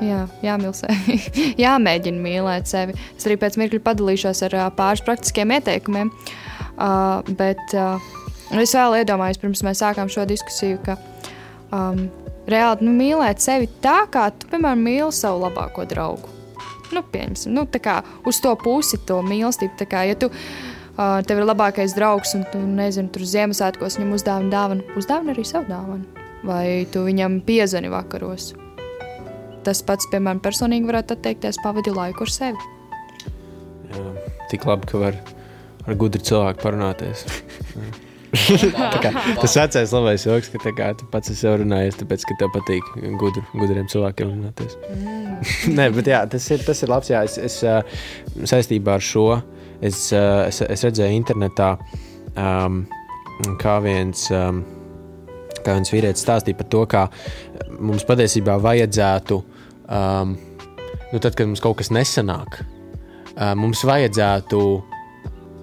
Jā, 0.04 0.26
jāmīl 0.44 0.74
sevi. 0.76 1.20
Jāmēģina 1.64 2.20
mīlēt 2.20 2.68
sevi. 2.68 2.98
Es 3.16 3.28
arī 3.28 3.38
pēc 3.40 3.56
mirkļa 3.62 3.82
padalīšos 3.86 4.44
ar 4.50 4.58
ā, 4.66 4.68
pāris 4.76 5.04
praktiskiem 5.06 5.56
ieteikumiem. 5.56 6.12
Uh, 6.76 7.24
bet 7.40 7.76
uh, 7.80 8.04
es 8.60 8.76
vēl 8.76 9.00
iedomājos, 9.00 9.40
pirms 9.40 9.64
mēs 9.64 9.80
sākām 9.80 10.12
šo 10.12 10.28
diskusiju, 10.28 10.82
ka 10.84 10.98
um, 11.72 12.10
reāli 12.52 12.90
nu, 12.90 12.96
mīlēt 12.98 13.44
sevi 13.44 13.72
tā, 13.84 14.02
kā 14.12 14.28
tu, 14.36 14.52
piemēram, 14.52 14.84
mīli 14.84 15.12
savu 15.16 15.46
labāko 15.48 15.88
draugu. 15.88 16.35
Nu, 16.96 17.04
pieņemsim, 17.12 17.52
nu, 17.56 17.66
tā 17.68 17.82
kā 17.84 18.00
uz 18.28 18.40
to 18.44 18.54
pusi, 18.62 19.00
to 19.08 19.20
mīlestību. 19.26 19.76
Tā 19.82 19.88
kā, 19.92 20.04
ja 20.08 20.16
tu, 20.20 20.30
uh, 20.32 21.18
tev 21.28 21.42
ir 21.42 21.50
labākais 21.50 21.96
draugs 21.98 22.36
un 22.38 22.46
tu, 22.54 22.62
nezini, 22.62 23.12
tur 23.12 23.26
Ziemassvētkos 23.28 24.00
viņam 24.00 24.16
uzdāvini 24.16 24.54
dāvanu, 24.54 24.86
uzdāvini 25.00 25.36
arī 25.36 25.44
savu 25.48 25.68
dāvanu. 25.72 26.24
Vai 26.46 26.86
tu 26.94 27.04
viņam 27.08 27.40
piezvani 27.44 27.92
vakaros. 27.92 28.54
Tas 29.66 29.82
pats, 29.84 30.08
piemēram, 30.12 30.40
personīgi 30.46 30.88
varētu 30.88 31.18
atteikties, 31.18 31.60
pavadi 31.64 31.92
laiku 31.92 32.28
ar 32.28 32.32
sevi. 32.32 32.72
Jā, 33.92 34.08
tik 34.52 34.68
labi, 34.70 34.88
ka 34.92 35.02
var 35.02 35.22
ar 35.86 36.00
gudru 36.00 36.22
cilvēku 36.22 36.64
parunāties. 36.64 37.26
Kā, 39.04 39.12
tas 39.40 39.56
vecais 39.58 39.94
labais 39.96 40.26
joks, 40.26 40.52
ka 40.54 40.74
kā, 40.76 40.92
tu 41.00 41.08
pats 41.12 41.32
esi 41.32 41.46
jau 41.48 41.56
runājies, 41.62 41.98
tāpēc, 42.00 42.26
ka 42.30 42.38
tev 42.42 42.52
patīk 42.56 42.88
gudru, 43.22 43.44
gudriem 43.56 43.88
cilvēkiem 43.92 44.32
runāties. 44.34 44.78
Nē, 45.78 45.90
bet 45.96 46.10
jā, 46.12 46.24
tas 46.32 46.48
ir, 46.52 46.64
tas 46.68 46.84
ir 46.84 46.92
labs. 46.92 47.12
Jā, 47.14 47.24
es, 47.28 47.38
es 47.40 48.50
saistībā 48.52 48.98
ar 48.98 49.04
šo 49.04 49.28
es, 49.82 50.08
es, 50.14 50.62
es 50.66 50.86
redzēju 50.88 51.20
internetā, 51.20 51.76
um, 52.36 52.84
kā 53.62 53.80
viens. 53.86 54.30
Um, 54.34 54.64
kā 55.66 55.74
viens 55.74 55.90
vīrietis 55.90 56.22
stāstīja 56.22 56.60
par 56.60 56.68
to, 56.70 56.84
kā 56.86 57.00
mums 57.82 58.06
patiesībā 58.06 58.60
vajadzētu, 58.62 59.40
um, 59.90 60.36
nu, 61.10 61.18
tad, 61.18 61.34
kad 61.34 61.50
mums 61.50 61.64
kaut 61.64 61.80
kas 61.80 61.90
nesanāk, 61.90 62.60
uh, 62.62 63.56
mums 63.58 63.82
vajadzētu 63.88 64.60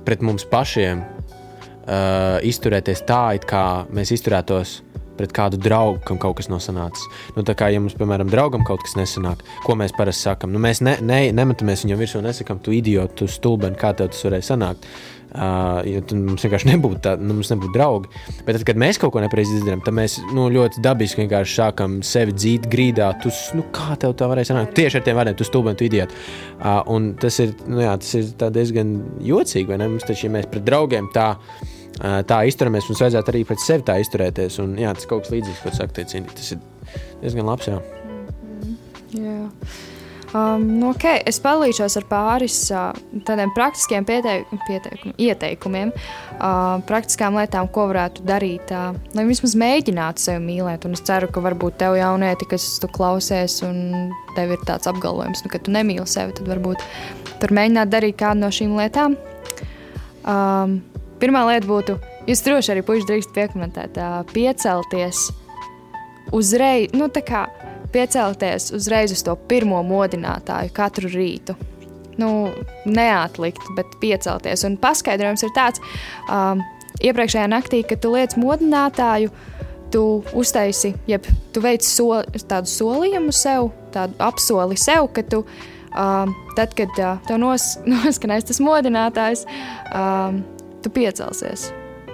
pret 0.02 0.24
mums 0.26 0.42
pašiem 0.50 1.04
uh, 1.86 2.38
izturēties 2.46 3.04
tā, 3.08 3.22
it 3.38 3.46
kā 3.48 3.84
mēs 3.92 4.14
izturētos 4.14 4.80
pret 5.18 5.32
kādu 5.36 5.60
draugu, 5.60 6.00
kam 6.08 6.20
kaut 6.22 6.38
kas 6.40 6.50
nav 6.52 6.62
sanācis. 6.64 7.06
Nu, 7.36 7.44
tā 7.46 7.56
kā, 7.58 7.70
ja 7.72 7.80
mums, 7.82 7.96
piemēram, 7.98 8.30
draugam 8.32 8.66
kaut 8.68 8.84
kas 8.86 8.96
nesanāk, 8.98 9.44
ko 9.66 9.78
mēs 9.78 9.94
parasti 9.96 10.28
sakām, 10.28 10.52
nu, 10.54 10.62
mēs 10.62 10.82
ne, 10.84 10.98
ne, 11.04 11.24
nemetamies 11.36 11.86
viņam 11.86 12.04
virsū 12.04 12.20
un 12.20 12.30
nesakām, 12.30 12.62
tu 12.62 12.74
idioti, 12.76 13.22
tu 13.22 13.30
stulbeni, 13.30 13.78
kā 13.78 13.94
tev 13.96 14.12
tas 14.12 14.24
varēja 14.28 14.52
sanākt. 14.52 14.88
Uh, 15.32 15.78
jo 15.88 16.00
tad 16.04 16.18
mums 16.20 16.42
vienkārši 16.44 16.68
nebūtu 16.68 16.98
tāda, 17.06 17.24
nu, 17.24 17.32
mums 17.38 17.48
nebūtu 17.48 17.72
draugi. 17.72 18.10
Bet, 18.44 18.50
tad, 18.58 18.66
kad 18.68 18.80
mēs 18.82 18.98
kaut 19.00 19.14
ko 19.14 19.22
nepareizi 19.24 19.54
izdarām, 19.56 19.80
tad 19.80 19.96
mēs 19.96 20.18
nu, 20.28 20.50
ļoti 20.52 20.82
dabiski 20.84 21.22
vienkārši 21.22 21.56
sākam 21.56 21.94
sevi 22.04 22.36
dzīt 22.36 22.68
grīdā. 22.72 23.08
Tu, 23.22 23.32
nu, 23.56 23.64
kā 23.72 23.96
tev 24.02 24.12
tā 24.20 24.28
varēja 24.28 24.50
sanākt? 24.50 24.74
Tieši 24.76 25.00
ar 25.00 25.06
tiem 25.06 25.16
vārdiem, 25.16 25.38
tu 25.40 25.48
stulbeni, 25.48 25.80
tu 25.80 25.88
idioti. 25.88 26.20
Uh, 26.58 26.82
un 26.92 27.14
tas 27.22 27.40
ir, 27.40 27.56
nu, 27.64 27.80
jā, 27.80 27.96
tas 28.04 28.12
ir 28.20 28.28
diezgan 28.58 28.98
jocīgi, 29.24 29.70
vai 29.72 29.80
ne? 29.80 29.88
Mums 29.94 30.04
taču, 30.04 30.26
ja 30.28 30.36
mēs 30.36 30.52
pret 30.52 30.68
draugiem 30.68 31.08
tā, 31.16 31.30
uh, 31.32 31.72
tā 32.00 32.42
izturamies, 32.48 32.88
mums 32.88 33.02
vajadzētu 33.04 33.34
arī 33.34 33.44
pret 33.48 33.62
sevi 33.62 33.86
tā 33.88 33.98
izturēties. 34.02 34.58
Un, 34.64 34.76
jā, 34.80 34.92
tas 34.96 35.08
kaut 35.10 35.26
kas 35.26 35.34
līdzīgs, 35.34 35.62
ko 35.64 35.74
saka 35.76 36.00
Ticīni. 36.00 36.32
Tas 36.32 36.54
ir 36.54 36.62
diezgan 37.22 37.48
labs. 37.48 37.68
Jā. 37.70 37.80
Jā. 39.12 39.40
Um, 40.32 40.62
nu, 40.80 40.88
okay. 40.94 41.20
Es 41.28 41.36
palīdzos 41.44 41.98
ar 42.00 42.06
pāris 42.08 42.56
uh, 42.72 42.96
tādiem 43.28 43.50
praktiskiem 43.52 44.06
pieteik 44.08 44.48
pieteikum, 44.64 45.12
ieteikumiem, 45.20 45.90
uh, 45.92 46.78
praktiskām 46.88 47.36
lietām, 47.36 47.68
ko 47.68 47.84
varētu 47.90 48.24
darīt, 48.24 48.72
uh, 48.72 48.96
lai 49.12 49.26
vismaz 49.28 49.52
mēģinātu 49.60 50.24
sevi 50.24 50.40
mīlēt. 50.46 50.86
Un 50.88 50.96
es 50.96 51.04
ceru, 51.04 51.28
ka 51.28 51.42
varbūt 51.44 51.76
tev 51.82 51.98
jaunieti, 52.00 52.48
kas 52.48 52.64
tu 52.80 52.88
klausies, 52.88 53.58
un 53.66 54.14
tev 54.38 54.54
ir 54.56 54.64
tāds 54.64 54.88
apgalvojums, 54.88 55.44
nu, 55.44 55.52
ka 55.52 55.60
tu 55.60 55.74
nemīli 55.76 56.08
sevi, 56.08 56.32
tad 56.40 56.48
varbūt 56.48 56.80
tur 57.42 57.52
mēģināt 57.52 57.92
darīt 57.92 58.16
kādu 58.24 58.46
no 58.46 58.52
šīm 58.54 58.72
lietām. 58.80 59.18
Um, 60.22 60.80
pirmā 61.22 61.44
lieta 61.48 61.68
būtu, 61.68 61.96
jūs 62.26 62.42
droši 62.46 62.74
arī 62.74 62.84
puiši 62.86 63.08
drīkst 63.08 63.34
piekomentēt, 63.36 64.00
piecelties 64.34 65.28
uzreiz, 66.34 66.92
nu 66.96 67.08
tā 67.12 67.22
kā 67.26 67.46
piecelties 67.92 68.72
uzreiz 68.74 69.12
uz 69.14 69.22
to 69.26 69.36
pirmo 69.48 69.82
modinātāju 69.86 70.72
katru 70.74 71.10
rītu. 71.12 71.56
Nu, 72.20 72.50
neatlikt, 72.84 73.62
bet 73.76 73.96
piecelties. 74.02 74.66
Un 74.68 74.76
paskaidrojums 74.80 75.44
ir 75.46 75.52
tāds, 75.56 75.80
um, 76.28 76.60
iepriekšējā 77.00 77.48
naktī, 77.48 77.80
kad 77.88 78.02
tu 78.04 78.12
liec 78.12 78.36
modinātāju, 78.40 79.32
tu 79.92 80.02
uztaisi, 80.36 80.94
jeb 81.08 81.26
tu 81.52 81.60
veic 81.64 81.84
so, 81.84 82.22
tādu 82.48 82.70
solījumu 82.70 83.32
sev, 83.36 83.70
tādu 83.92 84.16
apsoli 84.24 84.78
sev, 84.80 85.08
ka 85.12 85.24
tu, 85.24 85.42
um, 85.92 86.32
tad, 86.56 86.76
kad 86.76 87.00
uh, 87.00 87.20
tev 87.28 87.40
nos, 87.42 87.74
noskanēs 87.92 88.48
tas 88.48 88.60
modinātājs, 88.64 89.46
um, 89.92 90.42
tu 90.84 90.92
piecelsies. 90.92 91.70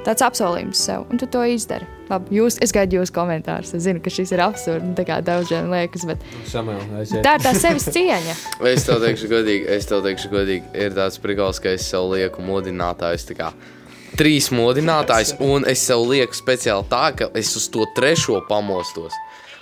Tāds 0.06 0.22
apsolījums 0.24 0.80
sev, 0.80 1.02
un 1.10 1.18
tu 1.20 1.26
to 1.28 1.42
izdari. 1.44 1.84
Labi, 2.08 2.38
jūs, 2.38 2.56
es 2.64 2.72
gaidu 2.72 3.00
jūsu 3.00 3.12
komentārus. 3.12 3.74
Es 3.76 3.82
zinu, 3.84 4.00
ka 4.00 4.12
šis 4.12 4.30
ir 4.32 4.40
absurds, 4.40 4.86
tā 4.96 5.04
kā 5.04 5.18
daudziem 5.24 5.68
liekas, 5.72 6.06
bet 6.08 6.22
Samuel, 6.48 6.80
tā 7.24 7.34
ir 7.36 7.44
tā 7.44 7.52
sevis 7.58 7.88
cieņa. 7.92 8.36
Es 8.72 8.86
tev 8.88 9.02
teikšu, 9.02 9.28
godīgi, 9.28 9.66
es 9.74 9.88
tev 9.90 10.00
teikšu, 10.06 10.30
godīgi, 10.32 10.70
ir 10.80 10.96
tāds 10.96 11.20
prigals, 11.20 11.60
ka 11.60 11.74
es 11.76 11.84
sev 11.90 12.08
lieku 12.14 12.44
modinātājs. 12.46 13.28
tā 13.28 13.36
kā 13.36 13.52
Trīs 14.18 14.48
modinātājs, 14.54 15.34
un 15.44 15.66
es 15.68 15.82
sev 15.84 16.06
lieku 16.08 16.34
speciāli 16.34 16.88
tā, 16.88 17.04
ka 17.18 17.28
es 17.36 17.52
uz 17.58 17.68
to 17.68 17.84
trešo 17.94 18.40
pamostos. 18.48 19.12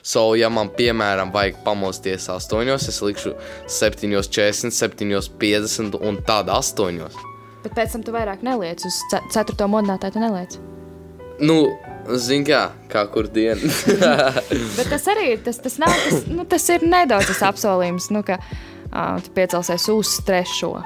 So, 0.07 0.37
ja 0.39 0.47
man, 0.53 0.71
piemēram, 0.71 1.33
vajag 1.35 1.65
pamosties 1.65 2.29
astoņos, 2.31 2.87
es 2.93 3.03
likšu 3.03 3.35
7,40, 3.67 4.71
7,50 4.71 5.99
un 5.99 6.21
tad 6.29 6.53
astoņos. 6.55 7.36
Bet 7.67 7.75
pēc 7.75 7.97
tam 7.97 8.07
tu 8.07 8.15
vairāk 8.15 8.47
neliec 8.47 8.87
uz 8.87 9.01
ce- 9.11 9.23
ceturto 9.35 9.67
modinātāju, 9.73 10.15
tu 10.15 10.23
neliec. 10.23 10.57
Nu, 11.43 11.57
zini, 12.17 12.47
kā, 12.49 12.63
kā 12.89 13.03
kur 13.13 13.27
diena. 13.29 13.59
Bet 14.79 14.87
tas 14.89 15.07
arī 15.11 15.33
ir, 15.35 15.41
tas, 15.45 15.59
tas 15.61 15.81
nav, 15.83 15.93
tas, 16.07 16.29
nu, 16.31 16.47
tas 16.49 16.69
ir 16.73 16.87
nedaudz 16.87 17.33
tas 17.33 17.43
apsolījums, 17.51 18.07
nu, 18.15 18.23
ka 18.25 18.39
uh, 18.41 19.19
tu 19.25 19.35
piecelsies 19.37 19.89
uz 19.93 20.15
trešo. 20.29 20.77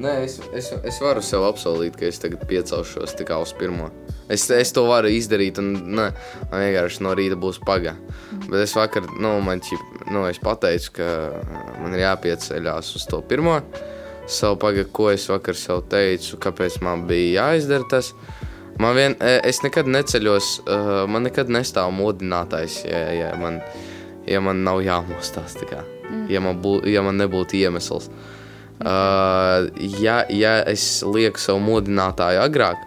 Nē, 0.00 0.12
es, 0.24 0.38
es, 0.56 0.70
es 0.86 0.98
varu 1.02 1.20
sev 1.24 1.42
apsolīt, 1.48 1.96
ka 1.98 2.06
es 2.08 2.20
tagad 2.22 2.44
piecelšos 2.48 3.16
tikai 3.18 3.40
uz 3.42 3.50
pirmo. 3.58 3.90
Es, 4.32 4.46
es 4.54 4.70
to 4.72 4.84
varu 4.86 5.10
izdarīt, 5.12 5.58
un 5.60 5.72
ne, 5.96 6.06
man 6.52 6.62
vienkārši 6.62 7.02
no 7.04 7.12
rīta 7.18 7.36
būs 7.40 7.58
paga. 7.66 7.96
Bet 8.46 8.62
es 8.62 8.76
vakar, 8.78 9.08
nu, 9.20 9.34
man 9.44 9.60
ķip, 9.64 10.04
nu, 10.12 10.22
es 10.30 10.38
pateicu, 10.40 10.94
ka 11.00 11.08
man 11.82 11.96
ir 11.96 12.04
jāpieceļās 12.06 12.94
uz 13.00 13.08
to 13.10 13.20
pirmo. 13.28 13.58
Savu 14.30 14.58
paga, 14.62 14.84
ko 14.94 15.08
es 15.10 15.24
vakar 15.30 15.56
sev 15.58 15.82
teicu, 15.90 16.38
kāpēc 16.42 16.78
man 16.86 17.06
bija 17.08 17.48
jāizdara 17.50 17.88
tas. 17.90 18.12
Man 18.80 18.94
vien, 18.96 19.16
e, 19.20 19.32
es 19.44 19.58
nekad 19.64 19.90
neceļos, 19.90 20.50
uh, 20.64 20.90
man 21.10 21.26
nekad 21.26 21.50
nestāv 21.52 21.90
modinātājs, 21.92 22.78
ja, 22.88 23.00
ja, 23.12 23.30
man, 23.36 23.58
ja 24.30 24.40
man 24.40 24.62
nav 24.64 24.80
jāmostās. 24.86 25.58
tā 25.58 25.66
kā. 25.68 25.82
Ja 26.30 26.40
man, 26.40 26.62
bū, 26.62 26.78
ja 26.88 27.02
man 27.04 27.18
nebūtu 27.20 27.58
iemesls. 27.60 28.08
Uh, 28.80 29.66
ja, 30.00 30.22
ja 30.32 30.54
es 30.70 31.02
lieku 31.04 31.42
savu 31.42 31.60
modinātāju 31.66 32.40
agrāk, 32.40 32.86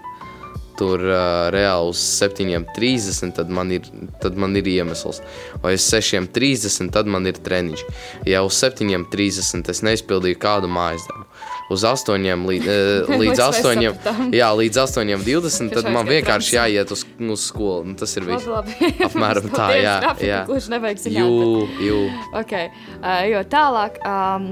tur 0.79 1.03
uh, 1.05 1.51
reāli 1.53 1.91
uz 1.93 2.01
7,30, 2.17 3.35
tad, 3.37 3.51
man 3.53 3.69
ir- 3.75 3.91
tad 4.23 4.39
man 4.41 4.55
ir 4.57 4.65
iemesls. 4.71 5.21
Vai 5.61 5.75
uz 5.77 5.85
6,30, 5.93 6.89
tad 6.95 7.05
man 7.05 7.29
ir 7.29 7.37
treniņš. 7.37 7.83
Ja 8.25 8.41
uz 8.47 8.57
7,30 8.57 9.69
es 9.69 9.83
neizpildīju 9.85 10.41
kādu 10.41 10.71
mājas 10.73 11.05
darbu, 11.11 11.27
uz 11.73 11.85
8 11.89 12.27
līdz, 12.51 12.67
uh, 12.69 13.13
līdz 13.13 13.21
Līdz 13.23 13.43
8, 13.43 13.79
mēs 13.81 13.97
sapratām. 13.97 14.33
jā, 14.35 14.49
līdz 14.59 14.81
8,20, 14.85 15.71
tad 15.75 15.87
Ka 15.87 15.93
man 15.95 16.09
vienkārši 16.09 16.55
kā 16.55 16.65
jāiet 16.67 16.93
uz, 16.95 17.05
uz 17.35 17.45
skolu. 17.49 17.83
Nu, 17.91 17.95
tas 17.99 18.15
ir 18.19 18.27
viss. 18.29 18.49
Apmēram 19.09 19.49
tā, 19.53 19.69
jā. 19.79 19.95
jā. 20.23 20.41
Kurš 20.49 20.69
nevajag 20.73 21.03
zināt. 21.05 21.21
Jū, 21.21 21.87
jū. 21.87 22.01
Okay. 22.43 22.69
Uh, 22.99 23.23
jo 23.31 23.45
tālāk, 23.51 23.99
um, 24.07 24.51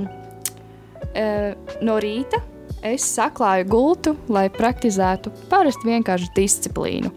uh, 1.11 1.75
no 1.85 1.99
rīta 2.01 2.41
es 2.81 3.05
saklāju 3.13 3.67
gultu, 3.69 4.15
lai 4.31 4.47
praktizētu 4.53 5.31
parasti 5.51 5.89
vienkārši 5.89 6.31
disciplīnu. 6.37 7.11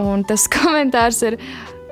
Un 0.00 0.24
tas 0.26 0.48
komentārs 0.50 1.20
ir, 1.28 1.36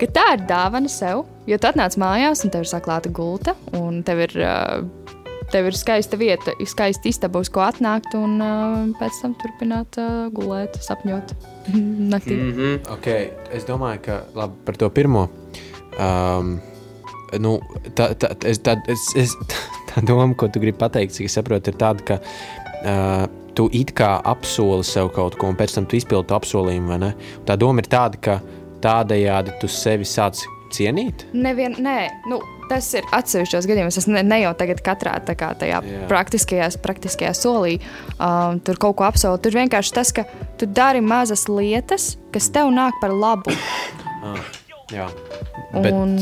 ka 0.01 0.09
tā 0.11 0.27
ir 0.35 0.47
dāvana 0.49 0.91
sev, 0.91 1.27
jo 1.49 1.59
tu 1.61 1.69
atnāc 1.71 1.97
mājās 2.01 2.45
un 2.45 2.53
tev 2.53 2.65
ir 2.65 2.71
saklāta 2.73 3.13
gulta, 3.15 3.55
un 3.77 4.03
tev 4.07 4.25
ir, 4.27 4.37
uh, 4.43 5.20
tev 5.53 5.71
ir 5.71 5.77
skaista 5.77 6.19
vieta, 6.21 6.55
skaista 6.69 7.11
istaba, 7.11 7.43
uz 7.43 7.51
ko 7.53 7.63
atnākt, 7.65 8.15
un 8.19 8.39
uh, 8.43 8.79
pēc 9.01 9.21
tam 9.23 9.37
turpināt 9.41 9.99
uh, 10.01 10.29
gulēt, 10.35 10.79
sapņot 10.85 11.35
naktī. 12.13 12.37
Mm 12.37 12.53
-hmm. 12.57 12.79
Okay, 12.97 13.31
es 13.53 13.67
domāju, 13.69 14.01
ka 14.07 14.23
labi, 14.35 14.55
par 14.65 14.77
to 14.77 14.91
pirmo. 14.91 15.29
Um, 15.99 16.61
nu, 17.39 17.59
tā, 17.95 18.15
tā, 18.15 18.35
es, 18.45 18.61
tā, 18.61 18.79
es, 18.89 19.11
es, 19.17 19.37
tā 19.91 20.05
doma, 20.07 20.35
ko 20.35 20.49
tu 20.49 20.61
gribi 20.61 20.79
pateikt, 20.79 21.15
cik 21.15 21.27
es 21.27 21.37
saprotu, 21.39 21.71
ir 21.71 21.77
tāda, 21.77 22.05
ka 22.05 22.19
uh, 22.21 23.27
tu 23.55 23.69
it 23.73 23.93
kā 23.93 24.21
apsoli 24.25 24.85
sev 24.85 25.11
kaut 25.15 25.37
ko, 25.37 25.51
un 25.51 25.59
pēc 25.59 25.75
tam 25.75 25.87
tu 25.87 25.97
izpildi 25.97 26.29
to 26.29 26.35
apsolījumu. 26.35 26.89
vai 26.89 26.99
ne? 26.99 27.15
Tā 27.47 27.57
doma 27.57 27.81
ir 27.81 27.91
tāda, 27.91 28.17
ka 28.21 28.41
tādējādi 28.81 29.59
tu 29.61 29.69
sevi 29.69 30.05
sāc 30.05 30.41
cienīt. 30.73 31.27
Nevien, 31.33 31.75
nē, 31.79 32.09
nu, 32.31 32.41
tas 32.71 32.89
ir 32.97 33.07
atsevišķos 33.17 33.67
gadījumos. 33.71 33.99
Es 34.01 34.07
ne, 34.11 34.23
ne 34.27 34.41
jau 34.45 34.53
tagad 34.59 34.81
katrā 34.87 35.17
tā 35.27 35.35
kā 35.39 35.51
tajā 35.59 35.81
Jā. 35.85 36.05
praktiskajā, 36.11 36.71
praktiskajā 36.85 37.33
solī 37.37 37.77
um, 38.17 38.61
tur 38.65 38.79
kaut 38.81 38.97
ko 39.01 39.09
apsolu. 39.11 39.41
Tur 39.43 39.59
vienkārši 39.59 39.97
tas, 39.99 40.15
ka 40.15 40.25
tu 40.61 40.69
dari 40.71 41.03
mazas 41.05 41.49
lietas, 41.51 42.15
kas 42.35 42.49
tev 42.55 42.71
nāk 42.75 42.97
par 43.03 43.13
labu. 43.15 43.53
Jā. 44.95 45.07
Bet, 45.71 45.93
Un, 45.95 46.17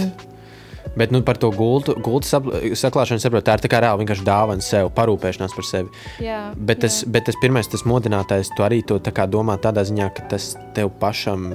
bet 0.99 1.13
nu, 1.15 1.23
par 1.25 1.39
to 1.41 1.49
gultu, 1.55 1.95
gultu 2.05 2.29
saklāšanu 2.77 3.23
saprotu, 3.23 3.47
tā 3.47 3.55
ir 3.57 3.63
tā 3.65 3.71
kā 3.73 3.81
reāli 3.81 4.03
vienkārši 4.03 4.27
dāvana 4.27 4.65
sev, 4.65 4.91
parūpēšanās 4.97 5.55
par 5.57 5.67
sevi. 5.69 5.93
jā, 6.25 6.41
Bet 6.57 6.83
tas, 6.85 7.01
bet 7.09 7.29
tas 7.31 7.39
pirmais, 7.41 7.69
tas 7.71 7.87
modinātājs, 7.89 8.51
tu 8.57 8.67
arī 8.67 8.83
to 8.85 8.99
tā 9.01 9.13
domā 9.31 9.57
tādā 9.63 9.87
ziņā, 9.89 10.11
ka 10.17 10.27
tas 10.35 10.51
tev 10.77 10.93
pašam 11.01 11.49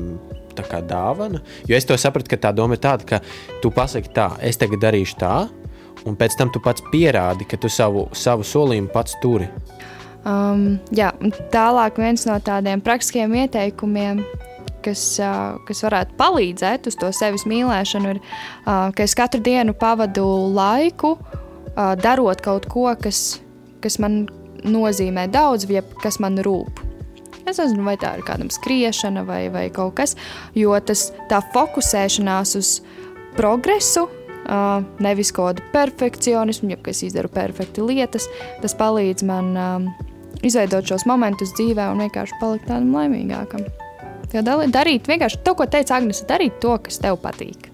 tā 0.58 0.66
kā 0.68 0.82
dāvana. 0.86 1.42
Jo 1.70 1.78
es 1.78 1.88
to 1.90 1.98
sapratu, 2.00 2.32
ka 2.34 2.40
tā 2.48 2.54
doma 2.56 2.78
ir 2.78 2.84
tāda, 2.84 3.08
ka 3.08 3.22
tu 3.64 3.72
pasaki 3.74 4.14
tā, 4.16 4.32
es 4.42 4.60
tagad 4.62 4.84
darīšu 4.84 5.20
tā, 5.22 5.36
un 6.08 6.18
pēc 6.20 6.38
tam 6.40 6.52
tu 6.54 6.62
pats 6.64 6.84
pierādi, 6.92 7.48
ka 7.48 7.60
tu 7.60 7.72
savu, 7.72 8.08
savu 8.18 8.46
solījumu 8.48 8.92
pats 8.94 9.18
turi. 9.24 9.50
Um, 10.24 10.78
jā, 10.96 11.12
tālāk 11.52 12.00
viens 12.00 12.24
no 12.30 12.38
tādiem 12.40 12.82
praktiskiem 12.84 13.34
ieteikumiem, 13.42 14.22
kas, 14.84 15.02
uh, 15.20 15.58
kas 15.68 15.84
varētu 15.84 16.16
palīdzēt 16.20 16.88
uz 16.92 17.00
to 17.00 17.12
sevis 17.16 17.44
mīlēšanu, 17.50 18.14
ir, 18.16 18.22
uh, 18.64 18.88
ka 18.96 19.04
es 19.04 19.16
katru 19.20 19.44
dienu 19.44 19.76
pavadu 19.76 20.26
laiku 20.56 21.18
uh, 21.18 21.94
darot 22.00 22.44
kaut 22.44 22.70
ko, 22.72 22.88
kas, 23.00 23.42
kas 23.84 24.00
man 24.00 24.26
nozīmē 24.64 25.28
daudz, 25.32 25.68
vai 25.68 25.84
kas 26.04 26.20
man 26.24 26.40
rūp. 26.44 26.83
Es 27.44 27.60
nezinu, 27.60 27.84
vai 27.84 27.98
tā 28.00 28.14
ir 28.18 28.24
kādam 28.28 28.50
skriešana 28.54 29.26
vai, 29.28 29.46
vai 29.52 29.68
kaut 29.74 29.98
kas, 30.00 30.16
jo 30.56 30.74
tas 30.80 31.10
tā 31.32 31.42
fokusēšanās 31.54 32.56
uz 32.60 32.74
progresu, 33.36 34.08
uh, 34.08 34.80
nevis 35.04 35.34
kaut 35.36 35.58
kādu 35.60 35.68
perfekcionismu, 35.74 36.72
ja 36.74 36.80
es 36.94 37.04
izdaru 37.04 37.32
perfekti 37.34 37.84
lietas, 37.84 38.30
tas 38.64 38.76
palīdz 38.80 39.28
man 39.28 39.52
um, 39.58 39.90
izveidot 40.44 40.88
šos 40.88 41.08
momentus 41.10 41.54
dzīvē 41.58 41.90
un 41.92 42.06
vienkārši 42.06 42.40
palikt 42.42 42.70
tādam 42.72 42.96
laimīgākam. 42.96 43.68
Jo 44.34 44.42
darīt 44.74 45.08
vienkārši 45.10 45.44
to, 45.46 45.54
ko 45.58 45.68
teica 45.70 46.00
Agnese, 46.00 46.26
darīt 46.30 46.58
to, 46.64 46.74
kas 46.82 46.98
tev 47.04 47.20
patīk. 47.22 47.70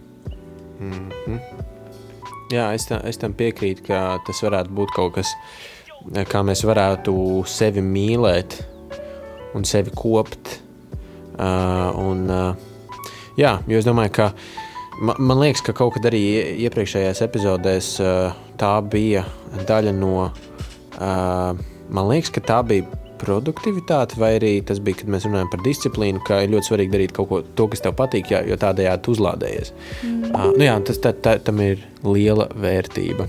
Jā, 2.49 2.71
es, 2.73 2.87
tā, 2.89 2.97
es 3.07 3.19
tam 3.21 3.35
piekrītu, 3.37 3.85
ka 3.87 4.17
tas 4.25 4.41
varētu 4.43 4.73
būt 4.75 4.91
kaut 4.95 5.13
kas, 5.19 5.31
kā 6.31 6.41
mēs 6.43 6.65
varētu 6.67 7.13
sevi 7.47 7.83
mīlēt 7.85 8.57
un 9.57 9.65
sevi 9.65 9.93
kopt. 9.95 10.59
Uh, 11.39 11.95
un, 11.95 12.25
uh, 12.27 12.99
jā, 13.39 13.55
jo 13.69 13.79
es 13.79 13.87
domāju, 13.87 14.11
ka 14.17 14.29
man, 14.99 15.15
man 15.23 15.39
liekas, 15.39 15.63
ka 15.63 15.75
kaut 15.77 15.95
kad 15.95 16.09
arī 16.09 16.19
ie- 16.19 16.47
iepriekšējās 16.67 17.23
epizodēs 17.23 17.91
uh, 18.03 18.33
tā 18.59 18.73
bija 18.83 19.23
daļa 19.69 19.93
no. 19.95 20.29
Uh, 20.99 21.53
man 21.87 22.09
liekas, 22.11 22.33
ka 22.35 22.43
tā 22.43 22.59
bija 22.67 22.87
produktivitāte, 23.19 24.15
vai 24.19 24.33
arī 24.37 24.51
tas 24.67 24.79
bija, 24.83 25.01
kad 25.01 25.11
mēs 25.11 25.27
runājam 25.27 25.51
par 25.51 25.63
disciplīnu, 25.65 26.23
ka 26.27 26.41
ir 26.43 26.53
ļoti 26.53 26.71
svarīgi 26.71 26.93
darīt 26.93 27.15
kaut 27.15 27.29
ko 27.31 27.41
to, 27.55 27.67
kas 27.71 27.83
tev 27.83 27.95
patīk, 27.99 28.31
jā, 28.31 28.43
jo 28.47 28.55
tādējādi 28.59 29.05
tu 29.05 29.15
uzlādējies. 29.15 29.73
Mm. 30.03 30.31
Uh, 30.31 30.49
nu 30.55 30.67
jā, 30.67 30.75
tas 30.87 30.99
tā, 31.03 31.13
tā, 31.15 31.37
tam 31.43 31.63
ir 31.63 31.83
liela 32.03 32.49
vērtība. 32.55 33.27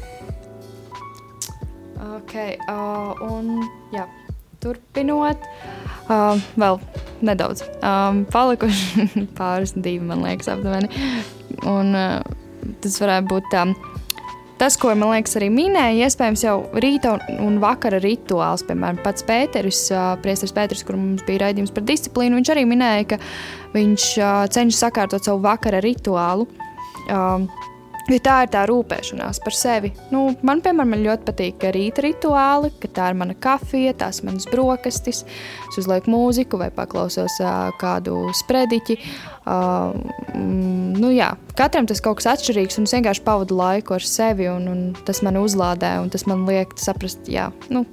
Okay, 2.20 2.54
uh, 2.70 3.18
un, 3.26 3.56
jā, 3.94 4.06
turpinot, 4.62 5.42
uh, 5.42 5.80
vēl 6.11 6.81
nedaudz. 7.27 7.64
Um, 7.85 8.25
palikuši 8.33 9.07
pāris 9.38 9.75
divi, 9.77 10.03
man 10.05 10.25
liekas, 10.27 10.51
aptuveni. 10.53 10.90
Un 11.68 11.94
uh, 11.96 12.20
tas 12.83 13.01
varētu 13.03 13.31
būt 13.31 13.49
tā. 13.53 13.64
tas, 14.61 14.77
ko 14.81 14.92
man 14.94 15.14
liekas, 15.14 15.37
arī 15.40 15.49
minēja, 15.53 16.09
iespējams, 16.09 16.44
jau 16.44 16.57
rīta 16.83 17.14
un, 17.16 17.40
un 17.46 17.59
vakara 17.62 18.01
rituāls. 18.03 18.64
Piemēram, 18.68 19.01
pats 19.05 19.25
Pēteris, 19.29 19.87
uh, 19.94 20.12
Priesteris 20.25 20.55
Pēteris, 20.57 20.85
kur 20.87 20.99
mums 21.01 21.25
bija 21.29 21.46
raidījums 21.46 21.73
par 21.75 21.87
disciplīnu, 21.88 22.40
viņš 22.40 22.53
arī 22.55 22.66
minēja, 22.68 23.09
ka 23.14 23.20
viņš 23.77 24.11
uh, 24.20 24.44
cenšas 24.53 24.85
sakārtot 24.87 25.27
savu 25.27 25.42
vakara 25.46 25.83
rituālu. 25.85 26.49
Um, 27.11 27.49
Jo 28.11 28.18
tā 28.18 28.40
ir 28.42 28.51
tā 28.51 28.64
rūpēšanās 28.66 29.38
par 29.44 29.55
sevi. 29.55 29.92
Nu, 30.11 30.25
man, 30.46 30.59
piemēram, 30.64 30.96
ļoti 31.05 31.27
patīk 31.29 31.66
rīta 31.77 32.03
rituāli, 32.03 32.73
ka 32.83 32.90
tā 32.96 33.11
ir 33.12 33.18
mana 33.20 33.37
kafija, 33.38 33.92
tās 34.01 34.18
manas 34.27 34.49
brokastis. 34.51 35.23
Es 35.68 35.79
uzlieku 35.79 36.11
mūziku 36.11 36.59
vai 36.59 36.73
paklausos 36.75 37.38
uh, 37.38 37.68
kādu 37.79 38.25
sprediķi. 38.40 38.99
Uh, 39.46 39.94
mm, 40.35 40.99
nu, 40.99 41.12
jā, 41.14 41.31
katram 41.59 41.87
tas 41.87 42.03
kaut 42.03 42.18
kas 42.18 42.33
atšķirīgs, 42.35 42.81
un 42.81 42.90
es 42.90 42.96
vienkārši 42.99 43.25
pavadu 43.27 43.61
laiku 43.61 43.94
ar 43.94 44.07
sevi, 44.07 44.51
un, 44.51 44.66
un 44.73 44.85
tas 45.07 45.23
man 45.27 45.38
uzlādē, 45.38 45.94
un 46.03 46.11
tas 46.11 46.27
man 46.27 46.42
liek 46.51 46.75
saprast, 46.83 47.31
jā, 47.31 47.49
nu, 47.70 47.87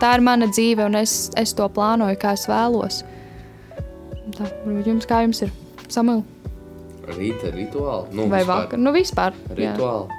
tā 0.00 0.16
ir 0.16 0.24
mana 0.24 0.48
dzīve, 0.48 0.88
un 0.88 1.02
es, 1.04 1.28
es 1.40 1.52
to 1.56 1.68
plānoju, 1.68 2.16
kā 2.20 2.32
es 2.38 2.48
vēlos. 2.48 3.04
Tā, 4.40 4.52
jums 4.88 5.08
kā 5.10 5.24
jums 5.26 5.44
ir? 5.44 5.52
Samuel? 5.90 6.24
Rīta 7.16 7.50
rituāli. 7.54 8.14
Nu, 8.16 8.26
Vai 8.30 8.40
vispār 8.42 8.64
vakar? 8.64 8.78
Nu, 8.82 8.92
vispār. 8.96 9.36
Rituāli. 9.58 10.18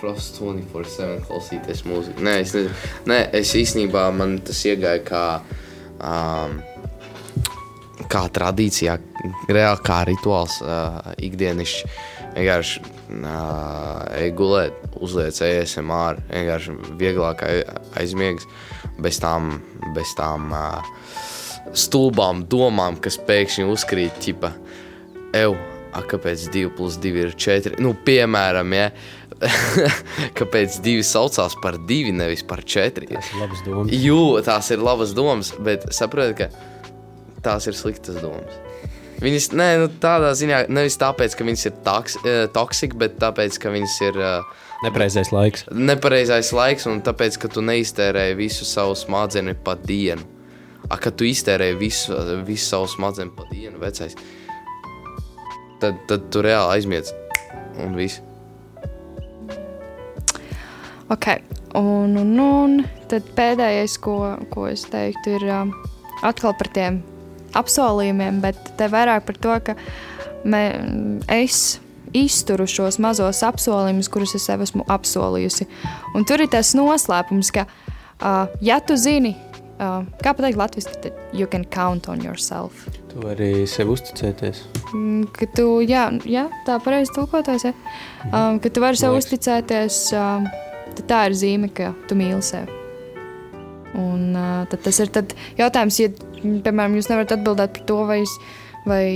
Prosts 0.00 0.40
24-7 0.40 1.26
klausīties 1.28 1.82
mūziku. 1.84 2.22
Nē, 2.24 2.38
es, 2.40 2.54
nezinu. 2.56 2.76
Nē, 3.10 3.18
es 3.36 3.50
īstenībā 3.58 4.06
man 4.16 4.38
tas 4.48 4.62
iegāja 4.64 5.02
kā, 5.04 5.24
um, 6.00 6.54
kā 8.08 8.22
tradīcijā, 8.32 8.94
reāli 9.52 9.84
kā 9.84 9.98
rituāls 10.08 10.56
uh, 10.64 11.02
ikdienišķi. 11.20 11.90
Vienkārši 12.30 12.80
uh, 12.80 14.06
ej 14.22 14.30
gulēt, 14.38 14.80
uzliec 15.04 15.36
ASMR, 15.44 16.22
vienkārši 16.30 16.78
vieglāk 17.00 17.44
ai- 17.44 17.66
aizmiegs 18.00 18.46
bez 19.02 19.18
tām, 19.20 19.58
bez 19.96 20.14
tām 20.16 20.48
uh, 20.54 20.80
stulbām 21.76 22.46
domām, 22.50 22.96
kas 23.02 23.18
pēkšņi 23.28 23.66
uzkrīt, 23.68 24.16
ķipa, 24.24 24.54
eju, 25.36 25.56
kāpēc 26.10 26.46
2 26.54 26.70
plus 26.76 26.98
2 27.02 27.24
ir 27.26 27.34
4? 27.34 27.76
Nu, 27.82 27.94
piemēram, 28.06 28.74
ja, 28.76 28.88
kāpēc 30.38 30.80
2 30.84 31.04
saucās 31.06 31.56
par 31.62 31.78
2, 31.88 32.14
nevis 32.16 32.44
par 32.46 32.62
4. 32.64 33.08
Tas 33.10 33.30
ir 33.32 33.40
labs 33.42 33.62
domas. 33.66 33.94
Jū, 33.94 34.20
tās 34.46 34.72
ir 34.74 34.82
labas 34.84 35.14
domas, 35.16 35.52
bet 35.64 35.86
saprotiet, 35.96 36.40
ka 36.40 37.40
tās 37.44 37.68
ir 37.70 37.78
sliktas 37.78 38.20
domas. 38.22 38.58
Viņas, 39.20 39.50
nē, 39.52 39.68
nu, 39.82 39.88
tādā 40.00 40.32
ziņā 40.36 40.62
nevis 40.72 40.96
tāpēc, 41.00 41.34
ka 41.36 41.44
viņas 41.44 41.66
ir 41.68 41.74
toks, 41.84 42.16
toksiskas, 42.54 42.98
bet 43.02 43.18
tāpēc, 43.20 43.58
ka 43.60 43.72
viņas 43.74 43.96
ir 44.06 44.16
uh, 44.16 44.60
Nepareizais 44.80 45.28
laiks. 45.28 45.66
nepareizais 45.76 46.52
laiks, 46.56 46.86
un 46.88 47.02
tāpēc, 47.04 47.36
ka 47.42 47.50
tu 47.52 47.60
neiztērēji 47.64 48.38
visu 48.38 48.64
savu 48.64 48.94
smadzenes 48.96 49.58
pa 49.64 49.74
dienu. 49.76 50.24
A, 50.88 50.96
kad 50.96 51.18
tu 51.20 51.26
iztērēji 51.28 51.76
visu, 51.78 52.16
visu 52.48 52.64
savu 52.72 52.88
smadzenes 52.88 53.36
pa 53.36 53.44
dienu, 53.52 53.76
vecais, 53.82 54.16
tad, 55.80 56.00
tad 56.10 56.28
tu 56.32 56.42
reāli 56.44 56.78
aizmiedz. 56.78 57.14
Un 57.80 57.96
viss. 57.98 58.20
Ok, 61.10 61.26
un, 61.74 62.14
un, 62.20 62.34
un 62.38 62.76
tad 63.10 63.26
pēdējais, 63.34 63.96
ko, 64.02 64.18
ko 64.52 64.68
es 64.70 64.84
teiktu, 64.86 65.38
ir 65.40 65.46
um, 65.50 65.72
atkal 66.22 66.54
par 66.58 66.70
tiem 66.70 67.00
apsolījumiem, 67.58 68.38
bet 68.44 68.58
te 68.78 68.86
vairāk 68.90 69.26
par 69.26 69.40
to, 69.42 69.56
ka 69.66 69.74
me, 70.46 70.62
es 71.34 71.80
izturu 72.14 72.66
šos 72.70 73.00
mazos 73.02 73.42
apsolījumus, 73.46 74.10
kurus 74.10 74.36
es 74.38 74.46
sev 74.46 74.62
esmu 74.62 74.86
apsolījusi. 74.90 75.66
Un 76.14 76.26
tur 76.26 76.42
ir 76.42 76.50
tas 76.52 76.72
noslēpums, 76.78 77.50
ka, 77.54 77.66
uh, 77.66 78.46
ja 78.62 78.78
tu 78.82 78.94
zini, 78.98 79.34
uh, 79.80 80.06
kā 80.22 80.34
pateikt 80.34 80.60
latviešu, 80.60 80.94
tad 80.94 81.34
you 81.34 81.50
can 81.50 81.66
count 81.74 82.06
on 82.10 82.22
yourself. 82.22 82.86
Tu 83.10 83.22
vari 83.24 83.66
sev 83.66 83.90
uzticēties. 83.96 84.62
Mm, 84.94 85.28
Ka 85.36 85.46
tu, 85.54 85.66
jā, 85.86 86.08
jā 86.26 86.46
tā 86.66 86.78
pareizi 86.82 87.14
tulkoties, 87.14 87.68
ja? 87.68 87.74
um, 88.30 88.58
ka 88.62 88.72
tu 88.72 88.82
vari 88.82 88.98
sev 88.98 89.16
uzticēties, 89.18 90.02
um, 90.18 90.48
tad 90.98 91.04
tā 91.10 91.20
ir 91.28 91.36
zīme, 91.38 91.70
ka 91.74 91.92
tu 92.10 92.18
mīli 92.18 92.42
sevi. 92.44 92.78
Un 94.00 94.34
uh, 94.38 94.64
tad 94.70 94.82
tas 94.86 95.00
ir 95.02 95.10
tad 95.14 95.34
jautājums, 95.58 96.00
ja, 96.02 96.10
piemēram, 96.40 96.96
jūs 96.98 97.10
nevarat 97.10 97.36
atbildēt 97.36 97.78
par 97.78 97.86
to, 97.88 97.98
vai, 98.08 98.20
vai 98.86 99.06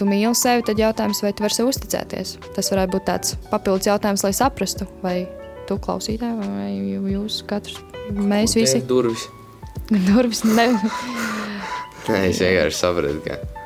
tu 0.00 0.08
mīli 0.08 0.34
sevi, 0.38 0.64
tad 0.68 0.80
jautājums, 0.80 1.22
vai 1.24 1.32
tu 1.36 1.44
vari 1.44 1.58
sev 1.58 1.70
uzticēties. 1.72 2.34
Tas 2.56 2.72
varētu 2.74 2.96
būt 2.96 3.08
tāds 3.08 3.36
papildus 3.52 3.88
jautājums, 3.88 4.24
lai 4.26 4.34
saprastu, 4.36 4.88
vai 5.04 5.16
tu 5.68 5.78
klausītāji, 5.80 6.50
vai 6.56 7.14
jūs 7.14 7.42
katrs, 7.48 7.80
mēs 8.12 8.56
visi 8.58 8.82
Durvis. 8.88 9.28
durvis 10.08 10.44
ne. 10.48 10.70
Nē, 12.08 12.22
es 12.30 12.40
vienkārši 12.42 12.78
sapratu, 12.78 13.20
ka. 13.26 13.61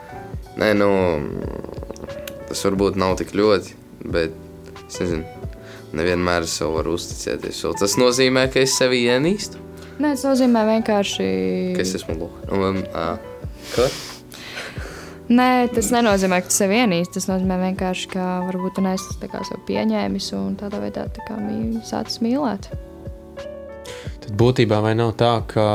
Nē, 0.56 0.72
nu. 0.78 0.90
Tas 2.46 2.62
varbūt 2.64 2.96
nav 2.96 3.16
tik 3.20 3.34
ļoti, 3.36 3.74
bet 4.14 4.34
es 4.86 5.00
nezinu. 5.02 5.24
Nevienmēr 5.96 6.44
es 6.46 6.54
sev 6.58 6.74
varu 6.76 6.96
uzticēties. 6.96 7.62
Tas 7.80 7.96
nozīmē, 8.00 8.46
ka 8.52 8.60
es 8.62 8.74
sevi 8.78 9.04
ienīstu, 9.08 9.62
Nē, 9.96 10.10
tas 10.12 10.26
nozīmē 10.28 10.62
vienkārši. 10.68 11.26
ka 11.76 11.80
es 11.80 11.94
esmu 11.96 12.18
lūk. 12.20 12.40
Un, 12.52 12.82
uh, 12.92 13.16
ka? 13.72 13.86
Nē, 15.32 15.46
tas 15.72 15.88
nenozīmē, 15.94 16.42
ka 16.44 16.50
tu 16.52 16.56
sevi 16.58 16.76
ienīsti. 16.82 17.14
Tas 17.16 17.28
nozīmē 17.30 17.56
vienkārši, 17.62 18.10
ka 18.12 18.26
varbūt 18.44 18.76
tu 18.76 18.84
neesi 18.84 19.16
tā 19.22 19.30
kā 19.32 19.40
sev 19.48 19.62
pieņēmis 19.68 20.28
un 20.36 20.52
tādā 20.60 20.82
veidā 20.84 21.06
tā 21.16 21.24
kā 21.26 21.38
mī, 21.40 21.80
sācis 21.88 22.20
mīlēt. 22.20 22.68
Tad 24.26 24.36
būtībā 24.36 24.82
vai 24.84 24.92
nav 24.98 25.14
tā, 25.16 25.32
ka 25.48 25.66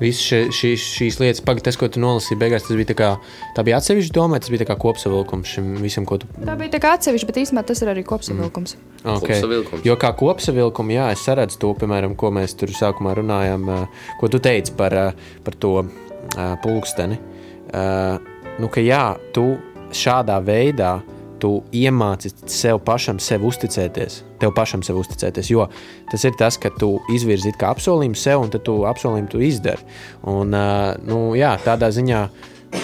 visas 0.00 0.22
šie, 0.24 0.40
šīs, 0.54 0.86
šīs 0.96 1.18
lietas, 1.20 1.42
pagaidi, 1.44 1.66
tas, 1.68 1.78
ko 1.80 1.88
tu 1.92 2.02
nolasīji, 2.02 2.38
beigās 2.40 2.66
tas 2.66 2.78
bija 2.78 2.90
tā 2.90 2.96
kā, 2.98 3.10
tā 3.56 3.64
bija 3.66 3.80
atsevišķi 3.80 4.14
domāts, 4.16 4.46
tas 4.46 4.54
bija 4.54 4.64
tā 4.64 4.68
kā 4.70 4.76
kopsavilkums 4.80 5.54
šim 5.54 5.70
visam, 5.82 6.06
ko 6.08 6.20
tu. 6.22 6.30
Tā 6.40 6.56
bija 6.60 6.74
tā 6.74 6.80
kā 6.82 6.94
atsevišķa, 6.96 7.28
bet 7.30 7.40
īstenībā 7.44 7.64
tas 7.68 7.84
ir 7.84 7.92
arī 7.92 8.04
kopsavilkums. 8.08 8.76
Mm. 8.76 9.00
Okay. 9.16 9.36
Kopsavilkums. 9.36 9.84
Jo 9.86 9.96
kā 10.00 10.12
kopsavilkumu, 10.16 10.96
jā, 10.96 11.10
es 11.14 11.24
redzu 11.40 11.60
to, 11.62 11.72
piemēram, 11.80 12.16
ko 12.20 12.32
mēs 12.34 12.56
tur 12.60 12.72
sākumā 12.76 13.14
runājām, 13.20 13.68
ā, 13.70 13.80
ko 14.20 14.32
tu 14.32 14.40
teici 14.42 14.74
par, 14.76 14.96
ā, 14.96 15.06
par 15.46 15.56
to 15.60 15.76
ā, 15.84 16.50
pulksteni. 16.64 17.20
Nu, 18.60 18.68
ka 18.72 18.82
jā, 18.82 19.04
tu 19.34 19.52
šādā 19.94 20.38
veidā 20.44 20.98
tu 21.40 21.52
iemāci 21.76 22.32
sev 22.50 22.80
pašam 22.86 23.18
sev 23.22 23.44
uzticēties. 23.48 24.20
Tev 24.40 24.54
pašam 24.56 24.84
sev 24.86 25.00
uzticēties. 25.02 25.50
Jo 25.52 25.66
tas 26.12 26.24
ir 26.24 26.36
tas, 26.38 26.58
ka 26.60 26.72
tu 26.76 26.94
izvirzi 27.14 27.52
kā 27.58 27.72
apsolījumu 27.74 28.18
sev, 28.18 28.44
un 28.44 28.52
tad 28.52 28.64
tu 28.68 28.78
apsolījumu 28.88 29.32
tu 29.32 29.42
izdari. 29.44 29.84
Un, 30.30 30.54
ā, 30.56 30.96
nu, 31.06 31.30
jā, 31.38 31.56
tādā 31.64 31.90
ziņā 31.94 32.22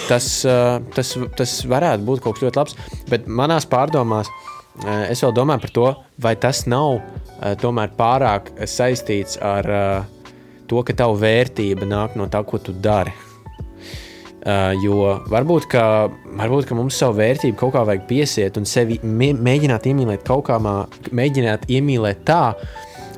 tas, 0.08 0.28
ā, 0.48 0.58
tas, 0.96 1.14
tas 1.38 1.56
varētu 1.68 2.06
būt 2.08 2.24
kaut 2.24 2.38
kas 2.38 2.48
ļoti 2.48 2.62
labs. 2.62 2.78
Bet 3.12 3.30
manās 3.30 3.68
pārdomās 3.70 4.32
Eh, 4.84 5.10
Es 5.12 5.22
vēl 5.24 5.32
domāju 5.36 5.64
par 5.64 5.72
to, 5.72 5.86
vai 6.20 6.34
tas 6.36 6.66
nav 6.68 7.00
tomēr 7.60 7.92
pārāk 7.96 8.50
saistīts 8.68 9.36
ar 9.44 9.66
to, 10.68 10.82
ka 10.82 10.96
tava 10.96 11.16
vērtība 11.20 11.88
nāk 11.88 12.16
no 12.16 12.28
tā, 12.32 12.42
ko 12.44 12.60
tu 12.60 12.72
dari. 12.72 13.12
Uh, 14.46 14.76
jo 14.78 15.16
varbūt 15.26 15.64
ka, 15.72 15.84
varbūt, 16.38 16.68
ka 16.68 16.76
mums 16.78 16.94
savu 17.00 17.16
vērtību 17.18 17.56
kaut 17.58 17.72
kā 17.74 17.80
vajag 17.88 18.04
piesiet 18.06 18.58
un 18.60 18.68
sevi 18.68 19.00
mē- 19.02 19.34
mēģināt 19.42 19.88
iemīlēt 19.90 20.22
kaut 20.22 20.44
kā, 20.46 20.60
mēģināt 21.10 21.64
iemīlēt 21.66 22.20
tā, 22.28 22.52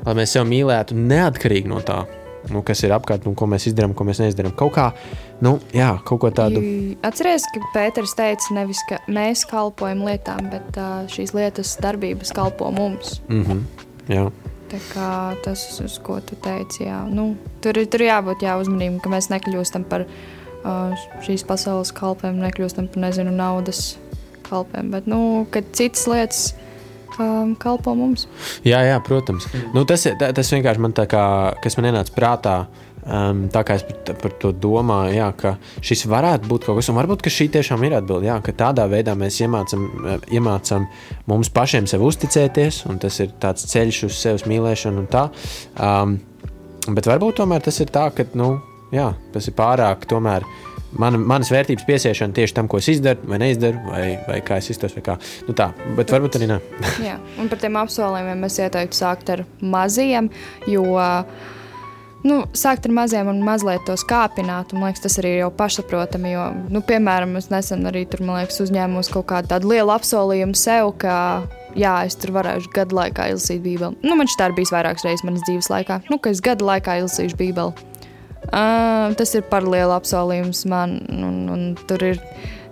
lai 0.07 0.15
mēs 0.17 0.33
sevi 0.33 0.49
mīlētu 0.55 0.97
neatkarīgi 0.97 1.69
no 1.69 1.83
tā, 1.85 1.99
nu, 2.49 2.63
kas 2.65 2.81
ir 2.81 2.95
apkārt 2.97 3.27
un 3.29 3.35
ko 3.37 3.45
mēs 3.51 3.67
izdarām, 3.69 3.93
ko 3.93 4.07
mēs 4.07 4.23
neizdarām. 4.23 4.55
Kaut 4.57 4.73
kā, 4.79 4.87
nu, 5.45 5.59
jā, 5.75 5.91
kaut 6.07 6.23
ko 6.23 6.31
tādu. 6.33 6.63
Atcerieties, 7.05 7.45
ka 7.53 7.61
Pēters 7.75 8.15
teica, 8.17 8.49
nevis 8.57 8.81
ka 8.89 8.97
mēs 9.05 9.45
kalpojam 9.51 10.01
lietām, 10.07 10.49
bet 10.49 10.81
uh, 10.81 11.05
šīs 11.13 11.35
lietas 11.37 11.75
darbības 11.83 12.33
kalpo 12.33 12.71
mums. 12.73 13.19
Mm 13.29 13.45
-hmm, 13.45 13.61
jā. 14.15 14.25
Tā 14.73 14.81
kā 14.95 15.13
tas, 15.45 15.69
uz 15.85 16.01
ko 16.01 16.17
tu 16.25 16.35
teici, 16.41 16.89
jā. 16.89 17.05
Nu, 17.05 17.35
tur, 17.61 17.77
tur 17.85 18.01
jābūt 18.01 18.41
jā, 18.41 18.57
uzmanīgam, 18.57 18.99
ka 18.99 19.09
mēs 19.09 19.29
nekļūstam 19.29 19.85
par 19.85 20.01
uh, 20.01 20.38
šīs 21.25 21.45
pasaules 21.47 21.93
kalpiem, 21.95 22.39
nekļūstam 22.43 22.89
par 22.91 23.05
nezinu, 23.07 23.33
naudas 23.35 23.97
kalpiem. 24.49 24.91
Bet 24.93 25.07
nu, 25.09 25.45
kad 25.53 25.69
citas 25.77 26.07
lietas 26.09 26.41
um, 27.19 27.55
kalpo 27.59 27.93
mums. 27.97 28.27
Jā, 28.67 28.81
jā, 28.87 28.99
protams. 29.05 29.47
Nu, 29.75 29.85
tas, 29.87 30.05
tas 30.19 30.53
vienkārši 30.53 30.83
man 30.83 30.95
tā 30.97 31.07
kā, 31.09 31.23
kas 31.63 31.79
man 31.79 31.91
ienāca 31.91 32.15
prātā. 32.15 32.59
Um, 33.09 33.45
tā 33.49 33.63
kā 33.65 33.77
es 33.79 33.85
par, 33.87 34.17
par 34.19 34.33
to 34.41 34.51
domāju, 34.53 35.15
jā, 35.15 35.29
ka 35.39 35.53
šis 35.81 36.03
varētu 36.11 36.49
būt 36.51 36.67
kaut 36.67 36.77
kas, 36.77 36.89
un 36.91 36.97
varbūt 36.99 37.23
šī 37.31 37.47
tiešām 37.55 37.85
ir 37.87 37.95
atbilde. 37.97 38.27
Jā, 38.27 38.35
ka 38.43 38.53
tādā 38.53 38.85
veidā 38.91 39.15
mēs 39.17 39.39
iemācām, 39.41 39.85
iemācām 40.35 40.85
mums 41.31 41.49
pašiem 41.55 41.87
sev 41.89 42.03
uzticēties, 42.05 42.83
un 42.91 42.99
tas 43.01 43.21
ir 43.23 43.31
tāds 43.41 43.65
ceļš 43.71 44.03
uz 44.09 44.19
sevis 44.19 44.45
mīlēšanu. 44.51 45.05
un 45.05 45.09
tā. 45.09 45.29
Um, 45.79 46.19
bet 46.91 47.07
varbūt 47.09 47.39
tomēr 47.39 47.63
tas 47.65 47.79
ir 47.79 47.89
tā, 47.95 48.09
ka 48.13 48.27
nu, 48.37 48.57
jā, 48.95 49.11
tas 49.33 49.49
ir 49.49 49.55
pārāk 49.57 50.07
tomēr, 50.09 50.45
mana, 50.97 51.19
manas 51.19 51.51
vērtības 51.53 51.85
piesiešana 51.87 52.35
tieši 52.35 52.57
tam, 52.57 52.69
ko 52.71 52.79
es 52.81 52.89
izdaru, 52.93 53.27
vai 53.29 53.39
neizdaru, 53.41 53.83
vai, 53.89 54.07
vai 54.27 54.39
kā 54.45 54.59
es 54.61 54.71
izturos. 54.73 54.97
Nu, 55.47 55.55
tā, 55.57 55.71
bet 55.97 56.11
varbūt 56.13 56.39
arī 56.39 56.49
ne. 56.51 56.59
Jā, 57.09 57.19
un 57.41 57.51
par 57.51 57.61
tiem 57.61 57.77
apsolījumiem 57.79 58.49
es 58.49 58.59
ieteiktu 58.61 58.99
sākt 58.99 59.31
ar 59.35 59.45
maziem, 59.61 60.31
jo 60.69 60.85
nu, 62.25 62.41
sākt 62.57 62.89
ar 62.89 62.95
maziem 62.95 63.29
un 63.31 63.43
mazliet 63.45 63.85
tos 63.87 64.03
kāpināt. 64.07 64.73
Man 64.73 64.89
liekas, 64.89 65.05
tas 65.05 65.19
arī 65.21 65.35
ir 65.37 65.43
jau 65.45 65.53
pašsaprotami. 65.61 66.33
Jo, 66.33 66.49
nu, 66.73 66.83
piemēram, 66.85 67.37
es 67.39 67.51
nesen 67.53 67.87
arī 67.89 68.05
tur 68.09 68.25
liekas, 68.25 68.59
uzņēmos 68.65 69.13
kaut 69.13 69.29
kādu 69.31 69.71
lielu 69.71 69.93
apsolījumu 69.95 70.57
sev, 70.57 70.93
ka 71.01 71.15
jā, 71.77 71.95
es 72.07 72.17
tur 72.19 72.33
varēšu 72.39 72.73
gadu 72.75 72.97
laikā 72.99 73.29
izlasīt 73.31 73.63
Bībeli. 73.63 73.99
Nu, 74.03 74.17
man 74.19 74.29
šī 74.29 74.41
tā 74.41 74.49
ir 74.49 74.57
bijis 74.57 74.73
vairākas 74.73 75.05
reizes 75.07 75.25
manas 75.27 75.45
dzīves 75.47 75.71
laikā, 75.71 76.01
nu, 76.09 76.19
ka 76.19 76.33
es 76.33 76.43
gadu 76.43 76.67
laikā 76.69 76.99
izlasīšu 77.03 77.39
Bībeli. 77.39 77.88
Uh, 78.49 79.11
tas 79.17 79.35
ir 79.37 79.43
par 79.49 79.67
lielu 79.67 79.93
apsolījumu 79.93 80.53
man, 80.71 80.97
un, 81.13 81.35
un 81.53 81.67
tur 81.89 82.03
ir. 82.11 82.21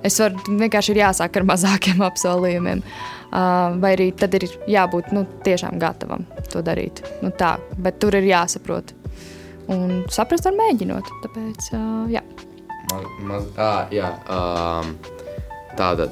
Es 0.05 0.19
varu 0.21 0.57
vienkārši 0.59 0.93
ir 0.93 1.01
jāsāk 1.01 1.39
ar 1.39 1.45
mazākiem 1.47 2.01
apsolījumiem. 2.09 2.83
Uh, 3.27 3.75
vai 3.81 3.91
arī 3.97 4.11
tad 4.15 4.37
ir 4.37 4.45
jābūt 4.71 5.11
nu, 5.11 5.25
tiešām 5.43 5.79
gatavam 5.81 6.23
to 6.53 6.61
darīt. 6.63 7.03
Nu, 7.21 7.33
tā, 7.35 7.57
bet 7.75 7.99
tur 8.01 8.15
ir 8.15 8.29
jāsaprot. 8.29 8.93
Un 9.67 10.05
saprast, 10.13 10.47
var 10.47 10.55
mēģinot. 10.55 11.11
Tāpēc, 11.25 11.71
uh, 11.75 12.05
jā. 12.13 12.23
Maz, 12.87 13.07
maz, 13.27 13.47
à, 13.59 13.71
jā 13.91 14.13
um, 14.31 14.93
tāda, 15.75 16.07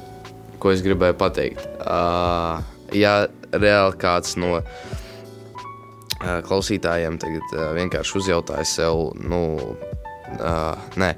ko 0.59 0.73
es 0.75 0.83
gribēju 0.83 1.15
pateikt. 1.21 1.63
Uh, 1.79 2.59
ja 2.93 3.15
reāli 3.55 3.97
kāds 4.01 4.35
no 4.39 4.59
klausītājiem 6.47 7.19
tagad 7.21 7.55
vienkārši 7.77 8.17
uzjautāja 8.19 8.65
sev, 8.69 9.11
nu, 9.21 9.41
uh, 10.33 10.97
nē, 10.99 11.11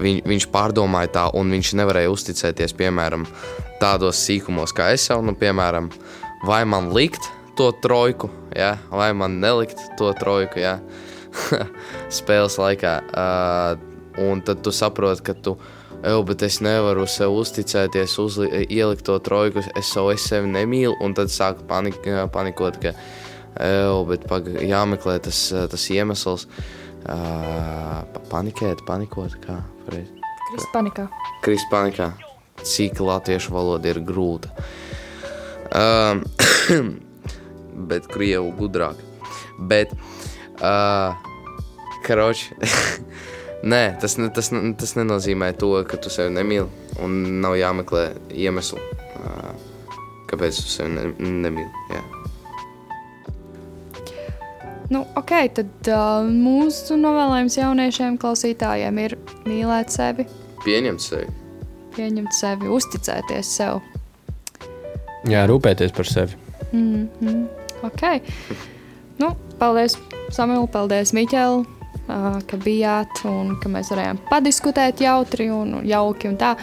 viņ, 0.00 0.20
viņš 0.28 0.46
pārdomāja 0.52 1.12
tā, 1.14 1.24
un 1.38 1.50
viņš 1.54 1.72
nevarēja 1.78 2.12
uzticēties, 2.12 2.74
piemēram, 2.78 3.26
tādos 3.82 4.20
sīkumos 4.26 4.74
kā 4.76 4.92
es 4.96 5.08
jau, 5.10 5.20
nu, 5.24 5.34
piemēram, 5.38 5.90
vai 6.46 6.62
man 6.68 6.92
likt 6.94 7.30
to 7.58 7.70
trojku, 7.82 8.30
ja? 8.56 8.76
vai 8.90 9.12
man 9.16 9.40
nelikt 9.42 9.80
to 9.98 10.12
trojku, 10.18 10.62
ja? 10.62 10.78
spēles 12.18 12.58
laikā. 12.58 12.94
Uh, 13.12 13.84
un 14.28 14.40
tad 14.42 14.62
tu 14.66 14.74
saproti, 14.74 15.28
ka 15.30 15.36
tu, 15.38 15.58
Eju, 15.98 16.20
bet 16.28 16.44
es 16.46 16.60
nevaru 16.62 17.08
sev 17.10 17.32
uzticēties, 17.34 18.12
uzli, 18.22 18.60
ielikt 18.70 19.02
to 19.08 19.16
trojku, 19.18 19.64
es 19.74 19.88
savu 19.90 20.12
es 20.12 20.22
sevi 20.30 20.46
nemīlu, 20.46 20.92
un 21.02 21.16
tad 21.18 21.32
sāku 21.34 21.66
panik, 21.66 21.98
panikot, 22.30 22.78
ka, 22.78 22.92
uh, 22.94 23.27
Ew, 23.56 24.04
bet 24.08 24.26
pag, 24.30 24.48
jāmeklē 24.62 25.18
tas, 25.24 25.40
tas 25.72 25.88
iemesls. 25.94 26.46
Uh, 27.08 28.02
panikēt, 28.28 28.82
panikot, 28.86 29.38
kā 29.42 29.60
pareizi. 29.86 30.18
Krist 30.48 30.70
panikā. 30.74 31.06
Krist 31.44 31.70
panikā. 31.72 32.10
Cik 32.66 33.00
latviešu 33.04 33.54
valoda 33.54 33.90
ir 33.90 34.00
grūta. 34.04 34.50
Um, 35.72 36.24
bet 37.90 38.08
krievu 38.10 38.52
gudrāk. 38.58 39.00
Bet, 39.70 39.94
uh, 40.60 41.16
karoči, 42.06 42.54
nē, 43.72 43.82
tas, 44.00 44.18
ne, 44.20 44.30
tas, 44.34 44.50
tas 44.52 44.94
nenozīmē 44.98 45.52
to, 45.60 45.72
ka 45.88 46.00
tu 46.00 46.12
sevi 46.12 46.34
nemīli 46.34 46.68
un 47.04 47.18
nav 47.42 47.58
jāmeklē 47.58 48.04
iemeslu, 48.34 48.80
kāpēc 50.30 50.62
tu 50.62 50.70
sevi 50.72 50.94
ne, 50.94 51.10
nemīli. 51.48 51.86
Jā. 51.94 52.04
Nu, 54.88 55.02
ok, 55.20 55.32
tad 55.52 55.88
uh, 55.92 56.24
mūsu 56.32 56.96
novēlējums 56.96 57.58
jauniešiem, 57.58 58.16
klausītājiem 58.20 58.98
ir 59.04 59.18
mīlēt 59.44 59.92
sevi, 59.92 60.24
Pieņemt 60.64 61.00
sevi. 61.04 61.26
pieņemt 61.96 62.32
sevi, 62.34 62.68
uzticēties 62.72 63.50
sev. 63.58 63.80
Jā, 65.28 65.44
rūpēties 65.50 65.92
par 65.92 66.06
sevi. 66.08 66.36
Mm 66.72 67.08
-hmm. 67.20 67.46
Ok. 67.82 68.02
Nu, 69.18 69.36
paldies, 69.58 69.98
Samuel, 70.30 70.66
paldies, 70.66 71.12
Miķel, 71.12 71.58
uh, 71.60 72.38
ka 72.46 72.56
bijāt 72.56 73.24
un 73.24 73.56
ka 73.62 73.68
mēs 73.68 73.90
varējām 73.92 74.18
padiskutēt 74.30 75.00
jautri 75.00 75.50
un 75.50 75.80
jauki. 75.84 76.28
Un 76.28 76.36
tā. 76.36 76.56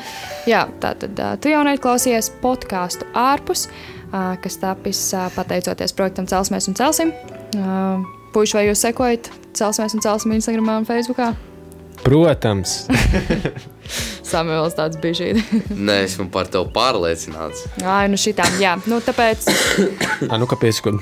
Jā, 0.47 0.67
tā 0.79 0.95
tad 0.95 1.19
uh, 1.19 1.38
tu 1.39 1.49
jaunai 1.49 1.77
klausies 1.77 2.31
podkāstu 2.41 3.05
ārpus, 3.13 3.67
uh, 4.13 4.35
kas 4.41 4.57
tapis 4.57 5.13
uh, 5.13 5.31
pateicoties 5.35 5.93
projektam 5.93 6.25
Celsmēs 6.25 6.67
un 6.67 6.73
Celsim. 6.75 7.11
Uh, 7.55 8.05
Puiši, 8.35 8.57
vai 8.57 8.65
jūs 8.67 8.81
sekojat 8.83 9.29
Celsmēs 9.55 9.95
un 9.95 10.03
Celsim 10.03 10.33
Instagram 10.35 10.73
un 10.81 10.87
Facebook? 10.87 11.21
Protams, 12.05 12.83
Samuels 14.29 14.75
tāds 14.77 14.97
bija 15.01 15.15
šī. 15.17 15.27
Nē, 15.71 15.95
esmu 16.05 16.25
par 16.33 16.49
tevi 16.51 16.67
pārliecināts. 16.73 17.63
Ai, 17.85 18.09
nu 18.11 18.17
šitām, 18.19 18.57
jā. 18.61 18.73
Nu, 18.89 18.99
tāpēc, 19.05 19.45
ah, 20.31 20.35
nu 20.41 20.49
kāpēc? 20.49 20.81
Ko... 20.83 20.93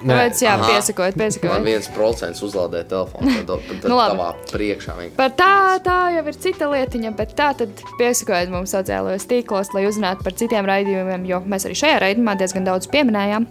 tāpēc 0.00 0.42
jā, 0.42 0.56
Aha. 0.56 0.70
piesakojot, 0.72 1.16
Man 1.16 1.22
piesakojot. 1.28 1.64
viens 1.68 1.88
procents 1.94 2.42
uzlādē 2.44 2.82
telefonu, 2.90 3.36
tad, 3.38 3.54
tad, 3.68 3.86
Nu, 3.92 4.00
tavā 4.00 4.32
priekšā 4.50 4.96
vienkārši. 4.98 5.16
Par 5.20 5.36
tā, 5.38 5.52
tā 5.86 6.00
jau 6.16 6.26
ir 6.32 6.40
cita 6.48 6.72
lietiņa, 6.72 7.14
bet 7.20 7.36
tā 7.38 7.52
tad 7.60 7.84
piesakojiet 8.00 8.52
mums 8.52 8.74
sociālajos 8.74 9.28
tīklos, 9.30 9.72
lai 9.76 9.86
uzzinātu 9.88 10.26
par 10.26 10.36
citiem 10.40 10.68
raidījumiem, 10.68 11.30
jo 11.30 11.40
mēs 11.46 11.68
arī 11.68 11.78
šajā 11.84 12.02
raidījumā 12.08 12.36
diezgan 12.40 12.68
daudz 12.68 12.90
pieminējām. 12.92 13.48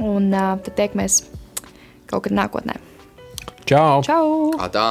Un 0.00 0.32
uh, 0.32 0.54
tad 0.64 0.76
tiekamies 0.78 1.22
kaut 2.10 2.26
kad 2.26 2.34
nākotnē. 2.36 2.76
Čau! 3.70 4.02
Čau! 4.02 4.50
Ā, 4.58 4.66
tā. 4.74 4.88